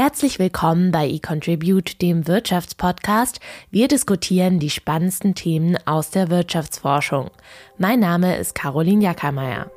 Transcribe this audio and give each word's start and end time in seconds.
Herzlich 0.00 0.38
willkommen 0.38 0.92
bei 0.92 1.08
eContribute, 1.08 2.00
dem 2.00 2.28
Wirtschaftspodcast. 2.28 3.40
Wir 3.72 3.88
diskutieren 3.88 4.60
die 4.60 4.70
spannendsten 4.70 5.34
Themen 5.34 5.76
aus 5.86 6.10
der 6.10 6.30
Wirtschaftsforschung. 6.30 7.32
Mein 7.78 7.98
Name 7.98 8.36
ist 8.36 8.54
Caroline 8.54 9.02
Jackermeier. 9.02 9.72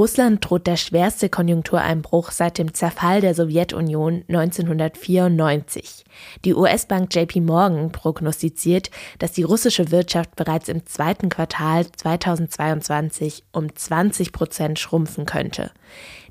Russland 0.00 0.42
droht 0.42 0.66
der 0.66 0.78
schwerste 0.78 1.28
Konjunktureinbruch 1.28 2.30
seit 2.30 2.56
dem 2.56 2.72
Zerfall 2.72 3.20
der 3.20 3.34
Sowjetunion 3.34 4.24
1994. 4.28 6.06
Die 6.46 6.54
US-Bank 6.54 7.14
JP 7.14 7.42
Morgan 7.42 7.92
prognostiziert, 7.92 8.90
dass 9.18 9.32
die 9.32 9.42
russische 9.42 9.90
Wirtschaft 9.90 10.36
bereits 10.36 10.70
im 10.70 10.86
zweiten 10.86 11.28
Quartal 11.28 11.84
2022 11.92 13.44
um 13.52 13.76
20 13.76 14.32
Prozent 14.32 14.78
schrumpfen 14.78 15.26
könnte. 15.26 15.70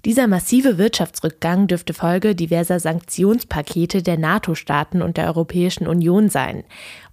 Dieser 0.05 0.27
massive 0.27 0.77
Wirtschaftsrückgang 0.77 1.67
dürfte 1.67 1.93
Folge 1.93 2.33
diverser 2.33 2.79
Sanktionspakete 2.79 4.01
der 4.01 4.17
NATO-Staaten 4.17 5.01
und 5.01 5.17
der 5.17 5.27
Europäischen 5.27 5.87
Union 5.87 6.29
sein. 6.29 6.63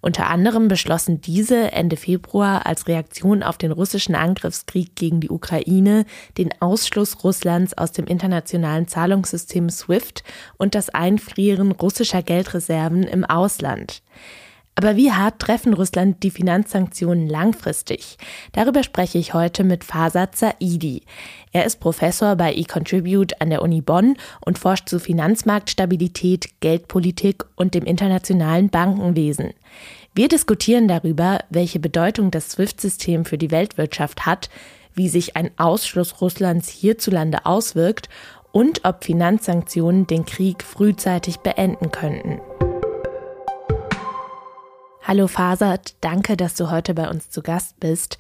Unter 0.00 0.28
anderem 0.28 0.68
beschlossen 0.68 1.20
diese 1.20 1.72
Ende 1.72 1.96
Februar 1.96 2.64
als 2.64 2.86
Reaktion 2.86 3.42
auf 3.42 3.59
den 3.59 3.72
russischen 3.72 4.14
Angriffskrieg 4.14 4.95
gegen 4.95 5.18
die 5.18 5.30
Ukraine 5.30 6.06
den 6.38 6.50
Ausschluss 6.60 7.24
Russlands 7.24 7.76
aus 7.76 7.90
dem 7.90 8.06
internationalen 8.06 8.87
Zahlungssystem 8.87 9.68
SWIFT 9.68 10.23
und 10.56 10.76
das 10.76 10.88
Einfrieren 10.88 11.73
russischer 11.73 12.23
Geldreserven 12.23 13.02
im 13.02 13.24
Ausland. 13.24 14.02
Aber 14.78 14.94
wie 14.94 15.10
hart 15.10 15.38
treffen 15.40 15.72
Russland 15.72 16.22
die 16.22 16.30
Finanzsanktionen 16.30 17.28
langfristig? 17.28 18.18
Darüber 18.52 18.82
spreche 18.82 19.16
ich 19.16 19.32
heute 19.32 19.64
mit 19.64 19.84
Fasad 19.84 20.36
Saidi. 20.36 21.02
Er 21.50 21.64
ist 21.64 21.80
Professor 21.80 22.36
bei 22.36 22.54
eContribute 22.54 23.40
an 23.40 23.48
der 23.48 23.62
Uni 23.62 23.80
Bonn 23.80 24.18
und 24.44 24.58
forscht 24.58 24.90
zu 24.90 25.01
Finanzmarktstabilität, 25.01 26.60
Geldpolitik 26.60 27.46
und 27.56 27.73
dem 27.73 27.84
internationalen 27.84 28.68
Bankenwesen. 28.68 29.54
Wir 30.14 30.28
diskutieren 30.28 30.88
darüber, 30.88 31.38
welche 31.48 31.80
Bedeutung 31.80 32.30
das 32.30 32.51
SWIFT-System 32.51 33.24
für 33.24 33.38
die 33.38 33.51
Weltwirtschaft 33.51 34.26
hat, 34.26 34.51
wie 34.92 35.08
sich 35.08 35.36
ein 35.36 35.51
Ausschluss 35.56 36.20
Russlands 36.20 36.68
hierzulande 36.68 37.46
auswirkt 37.46 38.10
und 38.52 38.84
ob 38.84 39.04
Finanzsanktionen 39.04 40.06
den 40.06 40.26
Krieg 40.26 40.62
frühzeitig 40.62 41.38
beenden 41.38 41.90
könnten. 41.90 42.40
Hallo 45.09 45.29
Fasad, 45.29 45.95
danke, 46.01 46.37
dass 46.37 46.57
du 46.57 46.68
heute 46.68 46.93
bei 46.93 47.09
uns 47.09 47.30
zu 47.30 47.40
Gast 47.40 47.79
bist. 47.79 48.18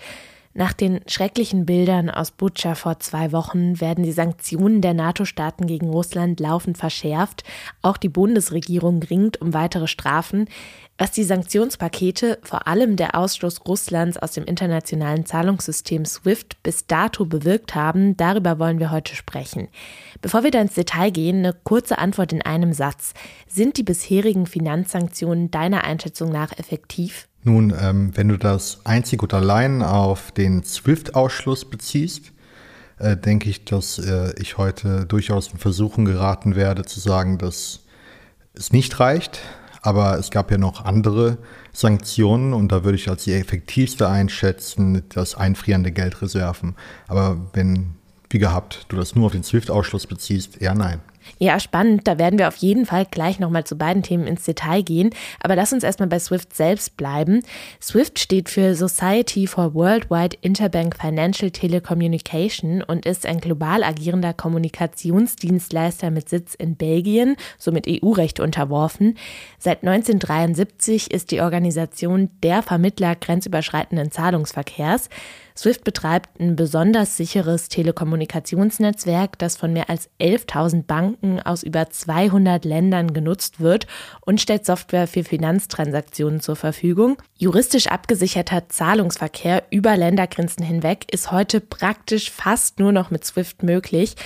Nach 0.54 0.72
den 0.72 1.00
schrecklichen 1.08 1.66
Bildern 1.66 2.08
aus 2.08 2.30
Butscha 2.30 2.76
vor 2.76 3.00
zwei 3.00 3.32
Wochen 3.32 3.80
werden 3.80 4.04
die 4.04 4.12
Sanktionen 4.12 4.82
der 4.82 4.94
NATO-Staaten 4.94 5.66
gegen 5.66 5.90
Russland 5.90 6.38
laufend 6.38 6.78
verschärft. 6.78 7.42
Auch 7.82 7.96
die 7.96 8.08
Bundesregierung 8.08 9.02
ringt 9.02 9.40
um 9.40 9.52
weitere 9.52 9.88
Strafen. 9.88 10.48
Was 10.98 11.10
die 11.10 11.24
Sanktionspakete, 11.24 12.38
vor 12.42 12.66
allem 12.66 12.96
der 12.96 13.16
Ausschluss 13.16 13.60
Russlands 13.66 14.16
aus 14.16 14.32
dem 14.32 14.44
internationalen 14.44 15.26
Zahlungssystem 15.26 16.06
SWIFT 16.06 16.62
bis 16.62 16.86
dato 16.86 17.26
bewirkt 17.26 17.74
haben, 17.74 18.16
darüber 18.16 18.58
wollen 18.58 18.78
wir 18.78 18.90
heute 18.90 19.14
sprechen. 19.14 19.68
Bevor 20.22 20.42
wir 20.42 20.50
da 20.50 20.62
ins 20.62 20.72
Detail 20.72 21.10
gehen, 21.10 21.38
eine 21.40 21.52
kurze 21.52 21.98
Antwort 21.98 22.32
in 22.32 22.40
einem 22.40 22.72
Satz. 22.72 23.12
Sind 23.46 23.76
die 23.76 23.82
bisherigen 23.82 24.46
Finanzsanktionen 24.46 25.50
deiner 25.50 25.84
Einschätzung 25.84 26.30
nach 26.30 26.58
effektiv? 26.58 27.28
Nun, 27.42 27.74
ähm, 27.78 28.12
wenn 28.14 28.28
du 28.28 28.38
das 28.38 28.80
einzig 28.84 29.22
und 29.22 29.34
allein 29.34 29.82
auf 29.82 30.32
den 30.32 30.64
SWIFT-Ausschluss 30.64 31.66
beziehst, 31.66 32.32
äh, 32.98 33.18
denke 33.18 33.50
ich, 33.50 33.66
dass 33.66 33.98
äh, 33.98 34.32
ich 34.40 34.56
heute 34.56 35.04
durchaus 35.04 35.52
in 35.52 35.58
Versuchen 35.58 36.06
geraten 36.06 36.56
werde 36.56 36.86
zu 36.86 37.00
sagen, 37.00 37.36
dass 37.36 37.80
es 38.54 38.72
nicht 38.72 38.98
reicht. 38.98 39.40
Aber 39.86 40.18
es 40.18 40.32
gab 40.32 40.50
ja 40.50 40.58
noch 40.58 40.84
andere 40.84 41.38
Sanktionen 41.72 42.54
und 42.54 42.72
da 42.72 42.82
würde 42.82 42.96
ich 42.96 43.08
als 43.08 43.22
die 43.22 43.34
effektivste 43.34 44.08
einschätzen 44.08 45.04
das 45.10 45.36
Einfrieren 45.36 45.84
der 45.84 45.92
Geldreserven. 45.92 46.74
Aber 47.06 47.36
wenn, 47.52 47.94
wie 48.28 48.40
gehabt, 48.40 48.86
du 48.88 48.96
das 48.96 49.14
nur 49.14 49.26
auf 49.26 49.32
den 49.32 49.44
SWIFT-Ausschluss 49.44 50.08
beziehst, 50.08 50.60
eher 50.60 50.74
nein. 50.74 51.00
Ja, 51.38 51.60
spannend. 51.60 52.06
Da 52.08 52.18
werden 52.18 52.38
wir 52.38 52.48
auf 52.48 52.56
jeden 52.56 52.86
Fall 52.86 53.06
gleich 53.10 53.38
nochmal 53.38 53.64
zu 53.64 53.76
beiden 53.76 54.02
Themen 54.02 54.26
ins 54.26 54.44
Detail 54.44 54.82
gehen. 54.82 55.10
Aber 55.40 55.56
lass 55.56 55.72
uns 55.72 55.82
erstmal 55.82 56.08
bei 56.08 56.18
SWIFT 56.18 56.54
selbst 56.54 56.96
bleiben. 56.96 57.42
SWIFT 57.80 58.18
steht 58.18 58.48
für 58.48 58.74
Society 58.74 59.46
for 59.46 59.74
Worldwide 59.74 60.36
Interbank 60.40 60.96
Financial 60.98 61.50
Telecommunication 61.50 62.82
und 62.82 63.06
ist 63.06 63.26
ein 63.26 63.40
global 63.40 63.82
agierender 63.84 64.32
Kommunikationsdienstleister 64.32 66.10
mit 66.10 66.28
Sitz 66.28 66.54
in 66.54 66.76
Belgien, 66.76 67.36
somit 67.58 67.86
EU-Recht 67.86 68.40
unterworfen. 68.40 69.18
Seit 69.58 69.82
1973 69.82 71.10
ist 71.10 71.30
die 71.30 71.40
Organisation 71.40 72.30
der 72.42 72.62
Vermittler 72.62 73.14
grenzüberschreitenden 73.14 74.10
Zahlungsverkehrs. 74.10 75.08
SWIFT 75.58 75.84
betreibt 75.84 76.38
ein 76.38 76.54
besonders 76.54 77.16
sicheres 77.16 77.68
Telekommunikationsnetzwerk, 77.68 79.38
das 79.38 79.56
von 79.56 79.72
mehr 79.72 79.88
als 79.88 80.10
11.000 80.20 80.82
Banken 80.84 81.40
aus 81.40 81.62
über 81.62 81.88
200 81.88 82.66
Ländern 82.66 83.14
genutzt 83.14 83.58
wird 83.58 83.86
und 84.20 84.38
stellt 84.38 84.66
Software 84.66 85.06
für 85.06 85.24
Finanztransaktionen 85.24 86.42
zur 86.42 86.56
Verfügung. 86.56 87.16
Juristisch 87.38 87.86
abgesicherter 87.86 88.68
Zahlungsverkehr 88.68 89.62
über 89.70 89.96
Ländergrenzen 89.96 90.62
hinweg 90.62 91.06
ist 91.10 91.32
heute 91.32 91.62
praktisch 91.62 92.30
fast 92.30 92.78
nur 92.78 92.92
noch 92.92 93.10
mit 93.10 93.24
SWIFT 93.24 93.62
möglich. 93.62 94.16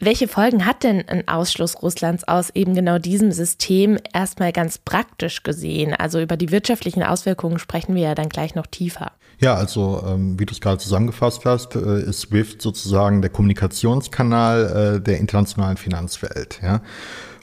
Welche 0.00 0.26
Folgen 0.26 0.66
hat 0.66 0.82
denn 0.82 1.08
ein 1.08 1.28
Ausschluss 1.28 1.80
Russlands 1.80 2.26
aus 2.26 2.50
eben 2.50 2.74
genau 2.74 2.98
diesem 2.98 3.30
System 3.30 3.96
erstmal 4.12 4.50
ganz 4.50 4.78
praktisch 4.78 5.44
gesehen? 5.44 5.94
Also 5.94 6.20
über 6.20 6.36
die 6.36 6.50
wirtschaftlichen 6.50 7.04
Auswirkungen 7.04 7.60
sprechen 7.60 7.94
wir 7.94 8.02
ja 8.02 8.14
dann 8.16 8.28
gleich 8.28 8.56
noch 8.56 8.66
tiefer. 8.66 9.12
Ja, 9.44 9.56
also 9.56 10.02
ähm, 10.08 10.40
wie 10.40 10.46
du 10.46 10.54
es 10.54 10.60
gerade 10.62 10.78
zusammengefasst 10.78 11.44
hast, 11.44 11.76
äh, 11.76 12.00
ist 12.00 12.20
SWIFT 12.20 12.62
sozusagen 12.62 13.20
der 13.20 13.28
Kommunikationskanal 13.28 14.96
äh, 14.96 15.00
der 15.02 15.18
internationalen 15.18 15.76
Finanzwelt. 15.76 16.60
Ja? 16.62 16.80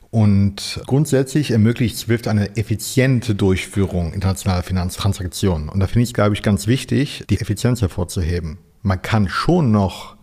Und 0.10 0.82
grundsätzlich 0.88 1.52
ermöglicht 1.52 1.96
SWIFT 1.98 2.28
eine 2.28 2.58
effiziente 2.58 3.36
Durchführung 3.36 4.14
internationaler 4.14 4.64
Finanztransaktionen. 4.64 5.70
Und 5.70 5.80
da 5.80 5.86
finde 5.86 6.02
ich 6.02 6.10
es, 6.10 6.14
glaube 6.16 6.34
ich, 6.34 6.42
ganz 6.42 6.66
wichtig, 6.66 7.24
die 7.30 7.40
Effizienz 7.40 7.82
hervorzuheben. 7.82 8.58
Man 8.82 9.00
kann 9.04 9.30
schon 9.30 9.72
noch 9.72 10.16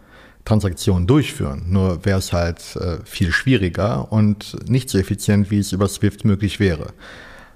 Transaktionen 0.45 1.07
durchführen, 1.07 1.67
nur 1.69 2.05
wäre 2.05 2.19
es 2.19 2.33
halt 2.33 2.75
äh, 2.75 2.97
viel 3.05 3.31
schwieriger 3.31 4.11
und 4.11 4.69
nicht 4.69 4.91
so 4.91 4.99
effizient, 4.99 5.53
wie 5.53 5.61
es 5.61 5.71
über 5.71 5.87
SWIFT 5.87 6.25
möglich 6.25 6.59
wäre. 6.59 6.89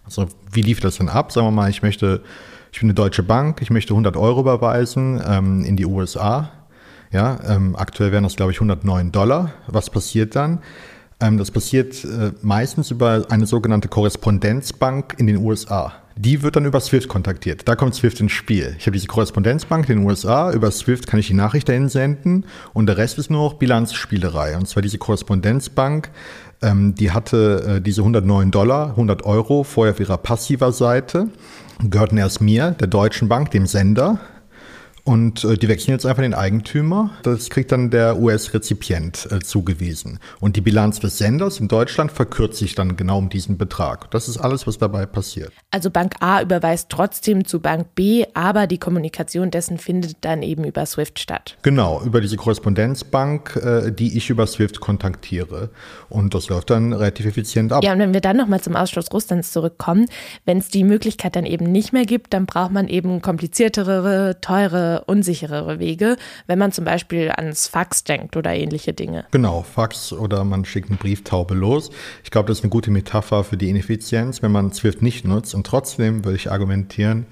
Also 0.05 0.27
wie 0.51 0.63
lief 0.63 0.81
das 0.81 0.97
denn 0.97 1.09
ab? 1.09 1.33
Sagen 1.33 1.47
wir 1.47 1.53
mal, 1.53 1.71
ich 1.71 1.83
möchte 1.83 2.23
ich 2.73 2.81
bin 2.81 2.87
eine 2.87 2.95
deutsche 2.95 3.23
Bank, 3.23 3.61
ich 3.61 3.71
möchte 3.71 3.93
100 3.93 4.17
Euro 4.17 4.41
überweisen 4.41 5.23
ähm, 5.27 5.65
in 5.65 5.77
die 5.77 5.85
USA. 5.85 6.51
Ja, 7.13 7.39
ähm, 7.47 7.77
aktuell 7.77 8.11
wären 8.11 8.25
das, 8.25 8.37
glaube 8.37 8.53
ich, 8.53 8.57
109 8.57 9.13
Dollar. 9.13 9.53
Was 9.67 9.91
passiert 9.91 10.35
dann? 10.35 10.61
Ähm, 11.21 11.37
das 11.37 11.51
passiert 11.51 12.03
äh, 12.05 12.33
meistens 12.41 12.91
über 12.91 13.27
eine 13.29 13.45
sogenannte 13.45 13.89
Korrespondenzbank 13.89 15.17
in 15.19 15.27
den 15.27 15.37
USA. 15.37 15.93
Die 16.17 16.43
wird 16.43 16.57
dann 16.57 16.65
über 16.65 16.81
Swift 16.81 17.09
kontaktiert. 17.09 17.69
Da 17.69 17.77
kommt 17.77 17.95
Swift 17.95 18.21
ins 18.21 18.33
Spiel. 18.33 18.75
Ich 18.79 18.87
habe 18.87 18.93
diese 18.93 19.07
Korrespondenzbank 19.07 19.89
in 19.89 19.99
den 19.99 20.07
USA. 20.07 20.51
Über 20.53 20.71
Swift 20.71 21.07
kann 21.07 21.21
ich 21.21 21.27
die 21.27 21.35
Nachricht 21.35 21.69
dahin 21.69 21.91
senden 21.91 22.45
und 22.73 22.87
der 22.87 22.97
Rest 22.97 23.19
ist 23.19 23.31
nur 23.31 23.51
noch 23.51 23.55
Bilanzspielerei. 23.55 24.57
Und 24.57 24.67
zwar 24.67 24.83
diese 24.83 24.99
Korrespondenzbank, 24.99 26.11
ähm, 26.63 26.95
die 26.95 27.11
hatte 27.11 27.77
äh, 27.77 27.81
diese 27.81 28.03
109 28.03 28.51
Dollar, 28.51 28.91
100 28.91 29.25
Euro 29.25 29.65
vorher 29.65 29.95
auf 29.95 30.01
ihrer 30.01 30.19
passiver 30.19 30.73
Seite 30.73 31.29
gehörten 31.91 32.17
erst 32.17 32.41
mir, 32.41 32.73
der 32.73 32.87
Deutschen 32.89 33.29
Bank, 33.29 33.51
dem 33.51 33.67
Sender. 33.67 34.19
Und 35.05 35.43
äh, 35.43 35.57
die 35.57 35.69
wechseln 35.69 35.93
jetzt 35.93 36.07
einfach 36.07 36.23
den 36.23 36.35
Eigentümer. 36.35 37.11
Das 37.25 37.51
kriegt 37.51 37.73
dann 37.73 37.91
der 37.91 38.19
US-Rezipient 38.21 39.29
äh, 39.31 39.41
zugewiesen. 39.41 40.21
Und 40.39 40.57
die 40.57 40.61
Bilanz 40.61 41.01
des 41.01 41.19
Senders 41.19 41.59
in 41.59 41.67
Deutschland 41.67 42.13
verkürzt 42.13 42.59
sich 42.59 42.75
dann 42.75 42.97
genau 42.97 43.19
um 43.19 43.29
diesen 43.29 43.59
Betrag. 43.59 44.11
Das 44.13 44.29
ist 44.29 44.39
alles, 44.39 44.67
was 44.67 44.79
dabei 44.79 45.07
passiert. 45.07 45.53
Also 45.73 45.91
Bank 45.91 46.15
A 46.21 46.41
überweist 46.41 46.89
trotzdem 46.89 47.45
zu 47.45 47.59
Bank 47.61 47.95
B, 47.97 48.27
aber 48.35 48.69
die 48.69 48.79
Kommunikation 48.79 49.51
dessen 49.51 49.79
findet 49.79 50.19
dann 50.21 50.43
eben 50.43 50.65
über 50.65 50.87
SWIFT 50.87 51.19
statt. 51.19 51.57
Genau, 51.63 52.01
über 52.05 52.21
diese 52.21 52.37
Korrespondenzbank, 52.37 53.57
äh, 53.57 53.91
die 53.91 54.17
ich 54.17 54.31
über 54.31 54.47
SWIFT 54.47 54.79
kontaktiere. 54.79 55.71
Und 56.11 56.35
das 56.35 56.49
läuft 56.49 56.71
dann 56.71 56.93
relativ 56.93 57.27
effizient 57.27 57.73
ab. 57.73 57.83
Ja, 57.83 57.93
und 57.93 57.99
wenn 57.99 58.15
wir 58.15 58.21
dann 58.21 58.37
nochmal 58.37 58.61
zum 58.61 58.77
Ausschluss 58.77 59.13
Russlands 59.13 59.51
zurückkommen, 59.51 60.07
wenn 60.45 60.59
es 60.59 60.69
die 60.69 60.85
Möglichkeit 60.85 61.35
dann 61.35 61.47
eben 61.47 61.73
nicht 61.73 61.93
mehr 61.93 62.05
gibt, 62.05 62.33
dann 62.35 62.47
braucht 62.47 62.71
man 62.71 62.87
eben 62.87 63.21
kompliziertere, 63.21 64.37
teure 64.41 64.92
unsicherere 65.01 65.79
Wege, 65.79 66.17
wenn 66.47 66.59
man 66.59 66.73
zum 66.73 66.85
Beispiel 66.85 67.31
ans 67.31 67.69
Fax 67.69 68.05
denkt 68.05 68.37
oder 68.37 68.55
ähnliche 68.55 68.93
Dinge. 68.93 69.25
Genau, 69.31 69.63
Fax 69.63 70.13
oder 70.13 70.45
man 70.45 70.65
schickt 70.65 70.89
eine 70.89 70.99
Brieftaube 70.99 71.55
los. 71.55 71.91
Ich 72.25 72.31
glaube, 72.31 72.49
das 72.49 72.59
ist 72.59 72.65
eine 72.65 72.71
gute 72.71 72.91
Metapher 72.91 73.45
für 73.45 73.57
die 73.57 73.71
Ineffizienz, 73.71 74.43
wenn 74.43 74.53
man 74.53 74.73
Swift 74.73 75.03
nicht 75.03 75.25
nutzt. 75.25 75.55
Und 75.55 75.67
trotzdem 75.67 76.25
würde 76.25 76.37
ich 76.37 76.51
argumentieren, 76.51 77.27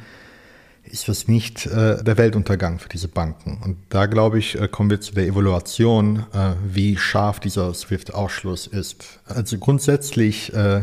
ist 0.84 1.08
das 1.08 1.28
nicht 1.28 1.66
äh, 1.66 2.02
der 2.02 2.18
Weltuntergang 2.18 2.78
für 2.78 2.88
diese 2.88 3.08
Banken. 3.08 3.60
Und 3.64 3.78
da, 3.90 4.06
glaube 4.06 4.38
ich, 4.38 4.60
äh, 4.60 4.68
kommen 4.68 4.90
wir 4.90 5.00
zu 5.00 5.14
der 5.14 5.26
Evaluation, 5.26 6.26
äh, 6.32 6.54
wie 6.66 6.96
scharf 6.96 7.40
dieser 7.40 7.72
SWIFT-Ausschluss 7.72 8.66
ist. 8.66 9.20
Also 9.26 9.58
grundsätzlich 9.58 10.52
äh, 10.52 10.82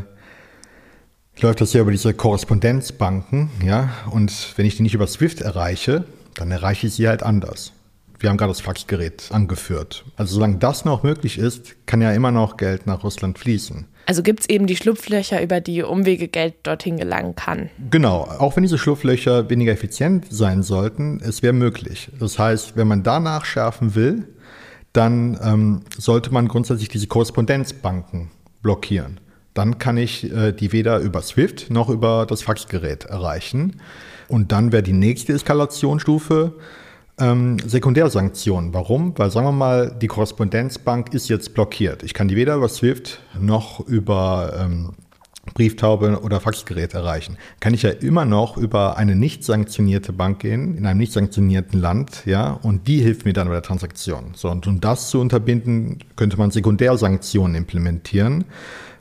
läuft 1.42 1.62
das 1.62 1.74
ja 1.74 1.82
über 1.82 1.92
diese 1.92 2.14
Korrespondenzbanken, 2.14 3.50
ja, 3.64 3.90
und 4.12 4.54
wenn 4.56 4.66
ich 4.66 4.78
die 4.78 4.84
nicht 4.84 4.96
über 4.96 5.08
SWIFT 5.08 5.42
erreiche, 5.42 6.06
dann 6.38 6.52
erreiche 6.52 6.88
ich 6.88 6.94
sie 6.94 7.08
halt 7.08 7.24
anders. 7.24 7.74
Wir 8.20 8.30
haben 8.30 8.38
gerade 8.38 8.52
das 8.52 8.62
Faxgerät 8.62 9.30
angeführt. 9.32 10.04
Also 10.16 10.36
solange 10.36 10.58
das 10.58 10.86
noch 10.86 11.04
möglich 11.04 11.38
ist, 11.38 11.76
kann 11.86 12.02
ja 12.02 12.12
immer 12.14 12.32
noch 12.32 12.58
Geld 12.58 12.88
nach 12.88 13.04
Russland 13.04 13.38
fließen. 13.38 13.86
Also 14.08 14.24
gibt 14.24 14.40
es 14.40 14.50
eben 14.50 14.68
die 14.68 14.78
Schlupflöcher, 14.78 15.42
über 15.44 15.60
die 15.60 15.84
Umwege 15.84 16.28
Geld 16.28 16.56
dorthin 16.64 16.98
gelangen 16.98 17.36
kann. 17.36 17.70
Genau, 17.92 18.22
auch 18.22 18.56
wenn 18.56 18.64
diese 18.64 18.78
Schlupflöcher 18.78 19.50
weniger 19.50 19.74
effizient 19.74 20.26
sein 20.32 20.64
sollten, 20.64 21.20
es 21.22 21.44
wäre 21.44 21.54
möglich. 21.54 22.10
Das 22.18 22.40
heißt, 22.40 22.78
wenn 22.78 22.88
man 22.88 23.04
da 23.04 23.20
nachschärfen 23.20 23.96
will, 23.96 24.28
dann 24.94 25.38
ähm, 25.44 25.82
sollte 25.98 26.32
man 26.32 26.48
grundsätzlich 26.48 26.90
diese 26.90 27.08
Korrespondenzbanken 27.08 28.32
blockieren. 28.64 29.20
Dann 29.54 29.78
kann 29.78 29.98
ich 29.98 30.32
äh, 30.32 30.54
die 30.54 30.72
weder 30.72 31.00
über 31.00 31.22
SWIFT 31.22 31.70
noch 31.70 31.90
über 31.90 32.26
das 32.28 32.42
Faxgerät 32.42 33.06
erreichen. 33.06 33.82
Und 34.28 34.52
dann 34.52 34.72
wäre 34.72 34.84
die 34.84 34.94
nächste 34.94 35.34
Eskalationsstufe, 35.34 36.54
ähm, 37.20 37.58
Sekundärsanktionen. 37.66 38.74
Warum? 38.74 39.18
Weil 39.18 39.32
sagen 39.32 39.48
wir 39.48 39.52
mal, 39.52 39.96
die 40.02 40.08
Korrespondenzbank 40.08 41.14
ist 41.14 41.30
jetzt 41.30 41.54
blockiert. 41.54 42.04
Ich 42.04 42.14
kann 42.14 42.28
die 42.28 42.36
weder 42.36 42.56
über 42.56 42.70
SWIFT 42.70 43.20
noch 43.40 43.80
über 43.88 44.54
ähm, 44.60 44.94
Brieftaube 45.54 46.22
oder 46.22 46.40
Faxgerät 46.40 46.94
erreichen. 46.94 47.38
Kann 47.60 47.74
ich 47.74 47.84
ja 47.84 47.90
immer 47.90 48.26
noch 48.26 48.58
über 48.58 48.98
eine 48.98 49.16
nicht 49.16 49.44
sanktionierte 49.44 50.14
Bank 50.14 50.40
gehen, 50.40 50.78
in 50.78 50.86
einem 50.86 51.00
nicht 51.00 51.14
sanktionierten 51.14 51.80
Land, 51.80 52.24
ja, 52.26 52.52
und 52.52 52.88
die 52.88 53.00
hilft 53.00 53.26
mir 53.26 53.34
dann 53.34 53.48
bei 53.48 53.54
der 53.54 53.64
Transaktion. 53.64 54.34
So, 54.36 54.50
und 54.50 54.68
um 54.68 54.82
das 54.82 55.10
zu 55.10 55.20
unterbinden, 55.20 56.00
könnte 56.16 56.38
man 56.38 56.52
Sekundärsanktionen 56.52 57.56
implementieren. 57.56 58.46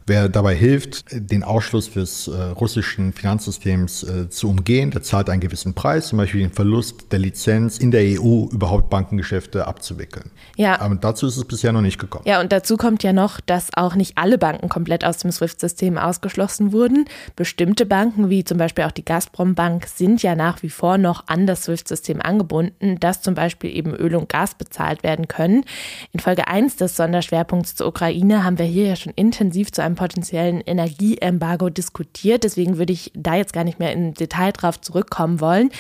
Wer 0.08 0.28
dabei 0.28 0.54
hilft, 0.54 1.06
den 1.10 1.42
Ausschluss 1.42 1.90
des 1.90 2.28
äh, 2.28 2.40
russischen 2.40 3.12
Finanzsystems 3.12 4.04
äh, 4.04 4.30
zu 4.30 4.48
umgehen, 4.48 4.92
der 4.92 5.02
zahlt 5.02 5.28
einen 5.28 5.40
gewissen 5.40 5.74
Preis, 5.74 6.06
zum 6.06 6.18
Beispiel 6.18 6.42
den 6.42 6.52
Verlust 6.52 7.10
der 7.10 7.18
Lizenz 7.18 7.78
in 7.78 7.90
der 7.90 8.02
EU 8.02 8.46
überhaupt 8.52 8.88
Bankengeschäfte 8.88 9.66
abzuwickeln. 9.66 10.30
Ja. 10.56 10.80
Aber 10.80 10.94
dazu 10.94 11.26
ist 11.26 11.36
es 11.36 11.44
bisher 11.44 11.72
noch 11.72 11.80
nicht 11.80 11.98
gekommen. 11.98 12.22
Ja, 12.24 12.40
und 12.40 12.52
dazu 12.52 12.76
kommt 12.76 13.02
ja 13.02 13.12
noch, 13.12 13.40
dass 13.40 13.74
auch 13.74 13.96
nicht 13.96 14.16
alle 14.16 14.38
Banken 14.38 14.68
komplett 14.68 15.04
aus 15.04 15.18
dem 15.18 15.32
SWIFT-System 15.32 15.98
ausgeschlossen 15.98 16.70
wurden. 16.70 17.06
Bestimmte 17.34 17.84
Banken, 17.84 18.30
wie 18.30 18.44
zum 18.44 18.58
Beispiel 18.58 18.84
auch 18.84 18.92
die 18.92 19.04
Gazprom-Bank, 19.04 19.88
sind 19.88 20.22
ja 20.22 20.36
nach 20.36 20.62
wie 20.62 20.70
vor 20.70 20.98
noch 20.98 21.26
an 21.26 21.48
das 21.48 21.64
SWIFT-System 21.64 22.22
angebunden, 22.22 23.00
dass 23.00 23.22
zum 23.22 23.34
Beispiel 23.34 23.76
eben 23.76 23.92
Öl 23.92 24.14
und 24.14 24.28
Gas 24.28 24.54
bezahlt 24.54 25.02
werden 25.02 25.26
können. 25.26 25.64
In 26.12 26.20
Folge 26.20 26.46
1 26.46 26.76
des 26.76 26.94
Sonderschwerpunkts 26.94 27.74
zur 27.74 27.88
Ukraine 27.88 28.44
haben 28.44 28.60
wir 28.60 28.66
hier 28.66 28.86
ja 28.86 28.94
schon 28.94 29.12
intensiv 29.16 29.72
zu 29.72 29.82
einem 29.82 29.95
potenziellen 29.96 30.60
Energieembargo 30.60 31.68
diskutiert. 31.68 32.44
Deswegen 32.44 32.78
würde 32.78 32.92
ich 32.92 33.10
da 33.14 33.34
jetzt 33.34 33.52
gar 33.52 33.64
nicht 33.64 33.80
mehr 33.80 33.92
im 33.92 34.14
Detail 34.14 34.52
drauf 34.52 34.80
zurückkommen 34.80 35.40
wollen. 35.40 35.70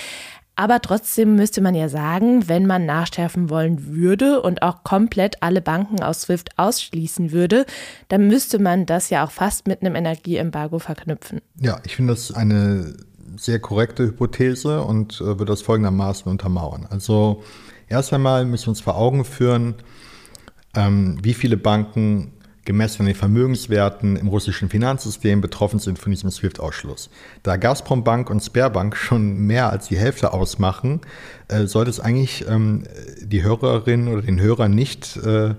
Aber 0.58 0.80
trotzdem 0.80 1.36
müsste 1.36 1.60
man 1.60 1.74
ja 1.74 1.90
sagen, 1.90 2.48
wenn 2.48 2.66
man 2.66 2.86
nachschärfen 2.86 3.50
wollen 3.50 3.94
würde 3.94 4.40
und 4.40 4.62
auch 4.62 4.84
komplett 4.84 5.42
alle 5.42 5.60
Banken 5.60 6.02
aus 6.02 6.22
SWIFT 6.22 6.58
ausschließen 6.58 7.30
würde, 7.30 7.66
dann 8.08 8.26
müsste 8.26 8.58
man 8.58 8.86
das 8.86 9.10
ja 9.10 9.24
auch 9.24 9.30
fast 9.30 9.68
mit 9.68 9.82
einem 9.82 9.94
Energieembargo 9.94 10.78
verknüpfen. 10.78 11.42
Ja, 11.60 11.78
ich 11.84 11.94
finde 11.94 12.14
das 12.14 12.32
eine 12.32 12.96
sehr 13.36 13.60
korrekte 13.60 14.04
Hypothese 14.04 14.82
und 14.82 15.20
äh, 15.20 15.24
würde 15.24 15.44
das 15.44 15.60
folgendermaßen 15.60 16.30
untermauern. 16.30 16.86
Also 16.88 17.42
erst 17.88 18.14
einmal 18.14 18.46
müssen 18.46 18.66
wir 18.66 18.70
uns 18.70 18.80
vor 18.80 18.96
Augen 18.96 19.26
führen, 19.26 19.74
ähm, 20.74 21.18
wie 21.22 21.34
viele 21.34 21.58
Banken 21.58 22.32
gemessen 22.66 23.02
an 23.02 23.06
den 23.06 23.14
Vermögenswerten 23.14 24.16
im 24.16 24.28
russischen 24.28 24.68
Finanzsystem 24.68 25.40
betroffen 25.40 25.78
sind 25.78 25.98
von 25.98 26.12
diesem 26.12 26.30
SWIFT-Ausschluss. 26.30 27.08
Da 27.42 27.56
Gazprom 27.56 28.04
Bank 28.04 28.28
und 28.28 28.40
Sperrbank 28.40 28.94
schon 28.96 29.38
mehr 29.38 29.70
als 29.70 29.88
die 29.88 29.96
Hälfte 29.96 30.34
ausmachen, 30.34 31.00
äh, 31.48 31.66
sollte 31.66 31.90
es 31.90 32.00
eigentlich 32.00 32.46
ähm, 32.48 32.84
die 33.22 33.42
Hörerin 33.42 34.08
oder 34.08 34.20
den 34.20 34.40
Hörer 34.40 34.68
nicht 34.68 35.16
äh, 35.16 35.54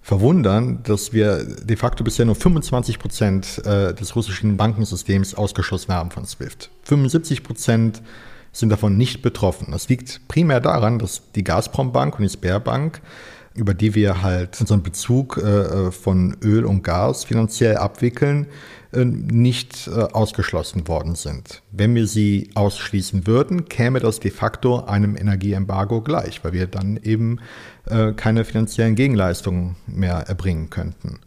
verwundern, 0.00 0.82
dass 0.82 1.12
wir 1.12 1.44
de 1.44 1.76
facto 1.76 2.02
bisher 2.02 2.24
nur 2.24 2.34
25 2.34 2.98
Prozent 2.98 3.64
äh, 3.64 3.94
des 3.94 4.16
russischen 4.16 4.56
Bankensystems 4.56 5.34
ausgeschlossen 5.34 5.92
haben 5.92 6.10
von 6.10 6.24
SWIFT. 6.24 6.70
75 6.84 7.42
Prozent 7.42 8.02
sind 8.52 8.68
davon 8.68 8.96
nicht 8.96 9.22
betroffen. 9.22 9.68
Das 9.70 9.88
liegt 9.88 10.26
primär 10.28 10.60
daran, 10.60 10.98
dass 10.98 11.22
die 11.34 11.44
Gazprom 11.44 11.92
Bank 11.92 12.18
und 12.18 12.22
die 12.22 12.28
Sperrbank 12.28 13.00
über 13.54 13.74
die 13.74 13.94
wir 13.94 14.22
halt 14.22 14.60
unseren 14.60 14.82
Bezug 14.82 15.36
äh, 15.36 15.90
von 15.90 16.36
Öl 16.42 16.64
und 16.64 16.82
Gas 16.82 17.24
finanziell 17.24 17.76
abwickeln, 17.76 18.46
äh, 18.92 19.04
nicht 19.04 19.88
äh, 19.88 19.90
ausgeschlossen 19.90 20.88
worden 20.88 21.14
sind. 21.14 21.62
Wenn 21.70 21.94
wir 21.94 22.06
sie 22.06 22.50
ausschließen 22.54 23.26
würden, 23.26 23.68
käme 23.68 24.00
das 24.00 24.20
de 24.20 24.30
facto 24.30 24.84
einem 24.84 25.16
Energieembargo 25.16 26.00
gleich, 26.02 26.42
weil 26.44 26.52
wir 26.52 26.66
dann 26.66 26.98
eben 27.02 27.40
äh, 27.86 28.12
keine 28.12 28.44
finanziellen 28.44 28.94
Gegenleistungen 28.94 29.76
mehr 29.86 30.24
erbringen 30.28 30.70
könnten. 30.70 31.20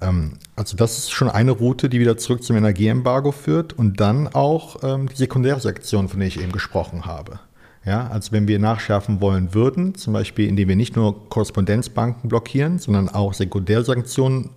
Ähm, 0.00 0.32
also 0.56 0.76
das 0.76 0.98
ist 0.98 1.12
schon 1.12 1.28
eine 1.28 1.52
Route, 1.52 1.88
die 1.88 2.00
wieder 2.00 2.16
zurück 2.16 2.42
zum 2.42 2.56
Energieembargo 2.56 3.32
führt 3.32 3.72
und 3.72 4.00
dann 4.00 4.28
auch 4.28 4.82
ähm, 4.82 5.08
die 5.08 5.16
Sekundärsektion, 5.16 6.08
von 6.08 6.20
der 6.20 6.28
ich 6.28 6.40
eben 6.40 6.52
gesprochen 6.52 7.06
habe. 7.06 7.40
Ja, 7.86 8.08
also 8.08 8.32
wenn 8.32 8.48
wir 8.48 8.58
nachschärfen 8.58 9.20
wollen 9.20 9.54
würden, 9.54 9.94
zum 9.94 10.12
Beispiel 10.12 10.48
indem 10.48 10.68
wir 10.68 10.74
nicht 10.74 10.96
nur 10.96 11.28
Korrespondenzbanken 11.28 12.28
blockieren, 12.28 12.80
sondern 12.80 13.08
auch 13.08 13.32
Sekundärsanktionen 13.32 14.50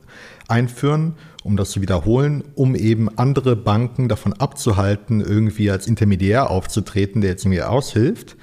einführen, 0.47 1.13
um 1.43 1.55
das 1.55 1.69
zu 1.69 1.79
wiederholen, 1.79 2.43
um 2.55 2.73
eben 2.73 3.07
andere 3.19 3.55
Banken 3.55 4.09
davon 4.09 4.33
abzuhalten, 4.33 5.21
irgendwie 5.21 5.69
als 5.69 5.85
Intermediär 5.85 6.49
aufzutreten, 6.49 7.21
der 7.21 7.29
jetzt 7.29 7.45
irgendwie 7.45 7.61
aushilft, 7.61 8.35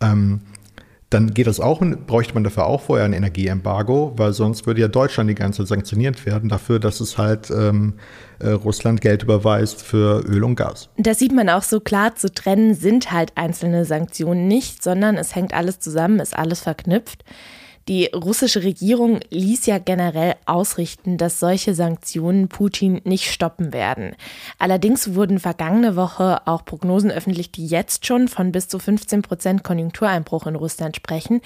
ähm, 0.00 0.40
dann 1.14 1.32
geht 1.32 1.46
das 1.46 1.60
auch, 1.60 1.80
bräuchte 2.06 2.34
man 2.34 2.42
dafür 2.42 2.66
auch 2.66 2.82
vorher 2.82 3.04
ein 3.04 3.12
Energieembargo, 3.12 4.14
weil 4.16 4.32
sonst 4.32 4.66
würde 4.66 4.80
ja 4.80 4.88
Deutschland 4.88 5.30
die 5.30 5.36
ganze 5.36 5.62
Zeit 5.62 5.68
sanktioniert 5.68 6.26
werden 6.26 6.48
dafür, 6.48 6.80
dass 6.80 7.00
es 7.00 7.16
halt 7.16 7.50
ähm, 7.50 7.94
äh, 8.40 8.50
Russland 8.50 9.00
Geld 9.00 9.22
überweist 9.22 9.80
für 9.80 10.24
Öl 10.26 10.42
und 10.42 10.56
Gas. 10.56 10.88
Das 10.96 11.20
sieht 11.20 11.32
man 11.32 11.48
auch 11.48 11.62
so 11.62 11.78
klar 11.78 12.16
zu 12.16 12.32
trennen, 12.32 12.74
sind 12.74 13.12
halt 13.12 13.32
einzelne 13.36 13.84
Sanktionen 13.84 14.48
nicht, 14.48 14.82
sondern 14.82 15.16
es 15.16 15.36
hängt 15.36 15.54
alles 15.54 15.78
zusammen, 15.78 16.18
ist 16.18 16.36
alles 16.36 16.60
verknüpft. 16.60 17.24
Die 17.86 18.06
russische 18.06 18.62
Regierung 18.62 19.20
ließ 19.28 19.66
ja 19.66 19.78
generell 19.78 20.36
ausrichten, 20.46 21.18
dass 21.18 21.38
solche 21.38 21.74
Sanktionen 21.74 22.48
Putin 22.48 23.02
nicht 23.04 23.30
stoppen 23.30 23.74
werden. 23.74 24.16
Allerdings 24.58 25.14
wurden 25.14 25.38
vergangene 25.38 25.94
Woche 25.94 26.46
auch 26.46 26.64
Prognosen 26.64 27.10
öffentlich, 27.10 27.52
die 27.52 27.66
jetzt 27.66 28.06
schon 28.06 28.28
von 28.28 28.52
bis 28.52 28.68
zu 28.68 28.78
15 28.78 29.20
Prozent 29.20 29.64
Konjunktureinbruch 29.64 30.46
in 30.46 30.54
Russland 30.54 30.96
sprechen. 30.96 31.42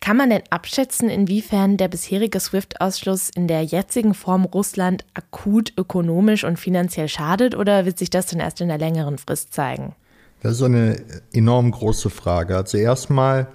Kann 0.00 0.16
man 0.16 0.30
denn 0.30 0.42
abschätzen, 0.50 1.08
inwiefern 1.08 1.76
der 1.76 1.88
bisherige 1.88 2.38
SWIFT-Ausschluss 2.38 3.30
in 3.34 3.48
der 3.48 3.64
jetzigen 3.64 4.14
Form 4.14 4.44
Russland 4.44 5.04
akut 5.14 5.72
ökonomisch 5.76 6.44
und 6.44 6.58
finanziell 6.58 7.08
schadet 7.08 7.56
oder 7.56 7.84
wird 7.84 7.98
sich 7.98 8.10
das 8.10 8.26
dann 8.26 8.38
erst 8.38 8.60
in 8.60 8.68
der 8.68 8.78
längeren 8.78 9.18
Frist 9.18 9.52
zeigen? 9.52 9.96
Das 10.42 10.52
ist 10.52 10.62
eine 10.62 11.02
enorm 11.32 11.70
große 11.70 12.10
Frage. 12.10 12.56
Also 12.56 12.78
erstmal 12.78 13.48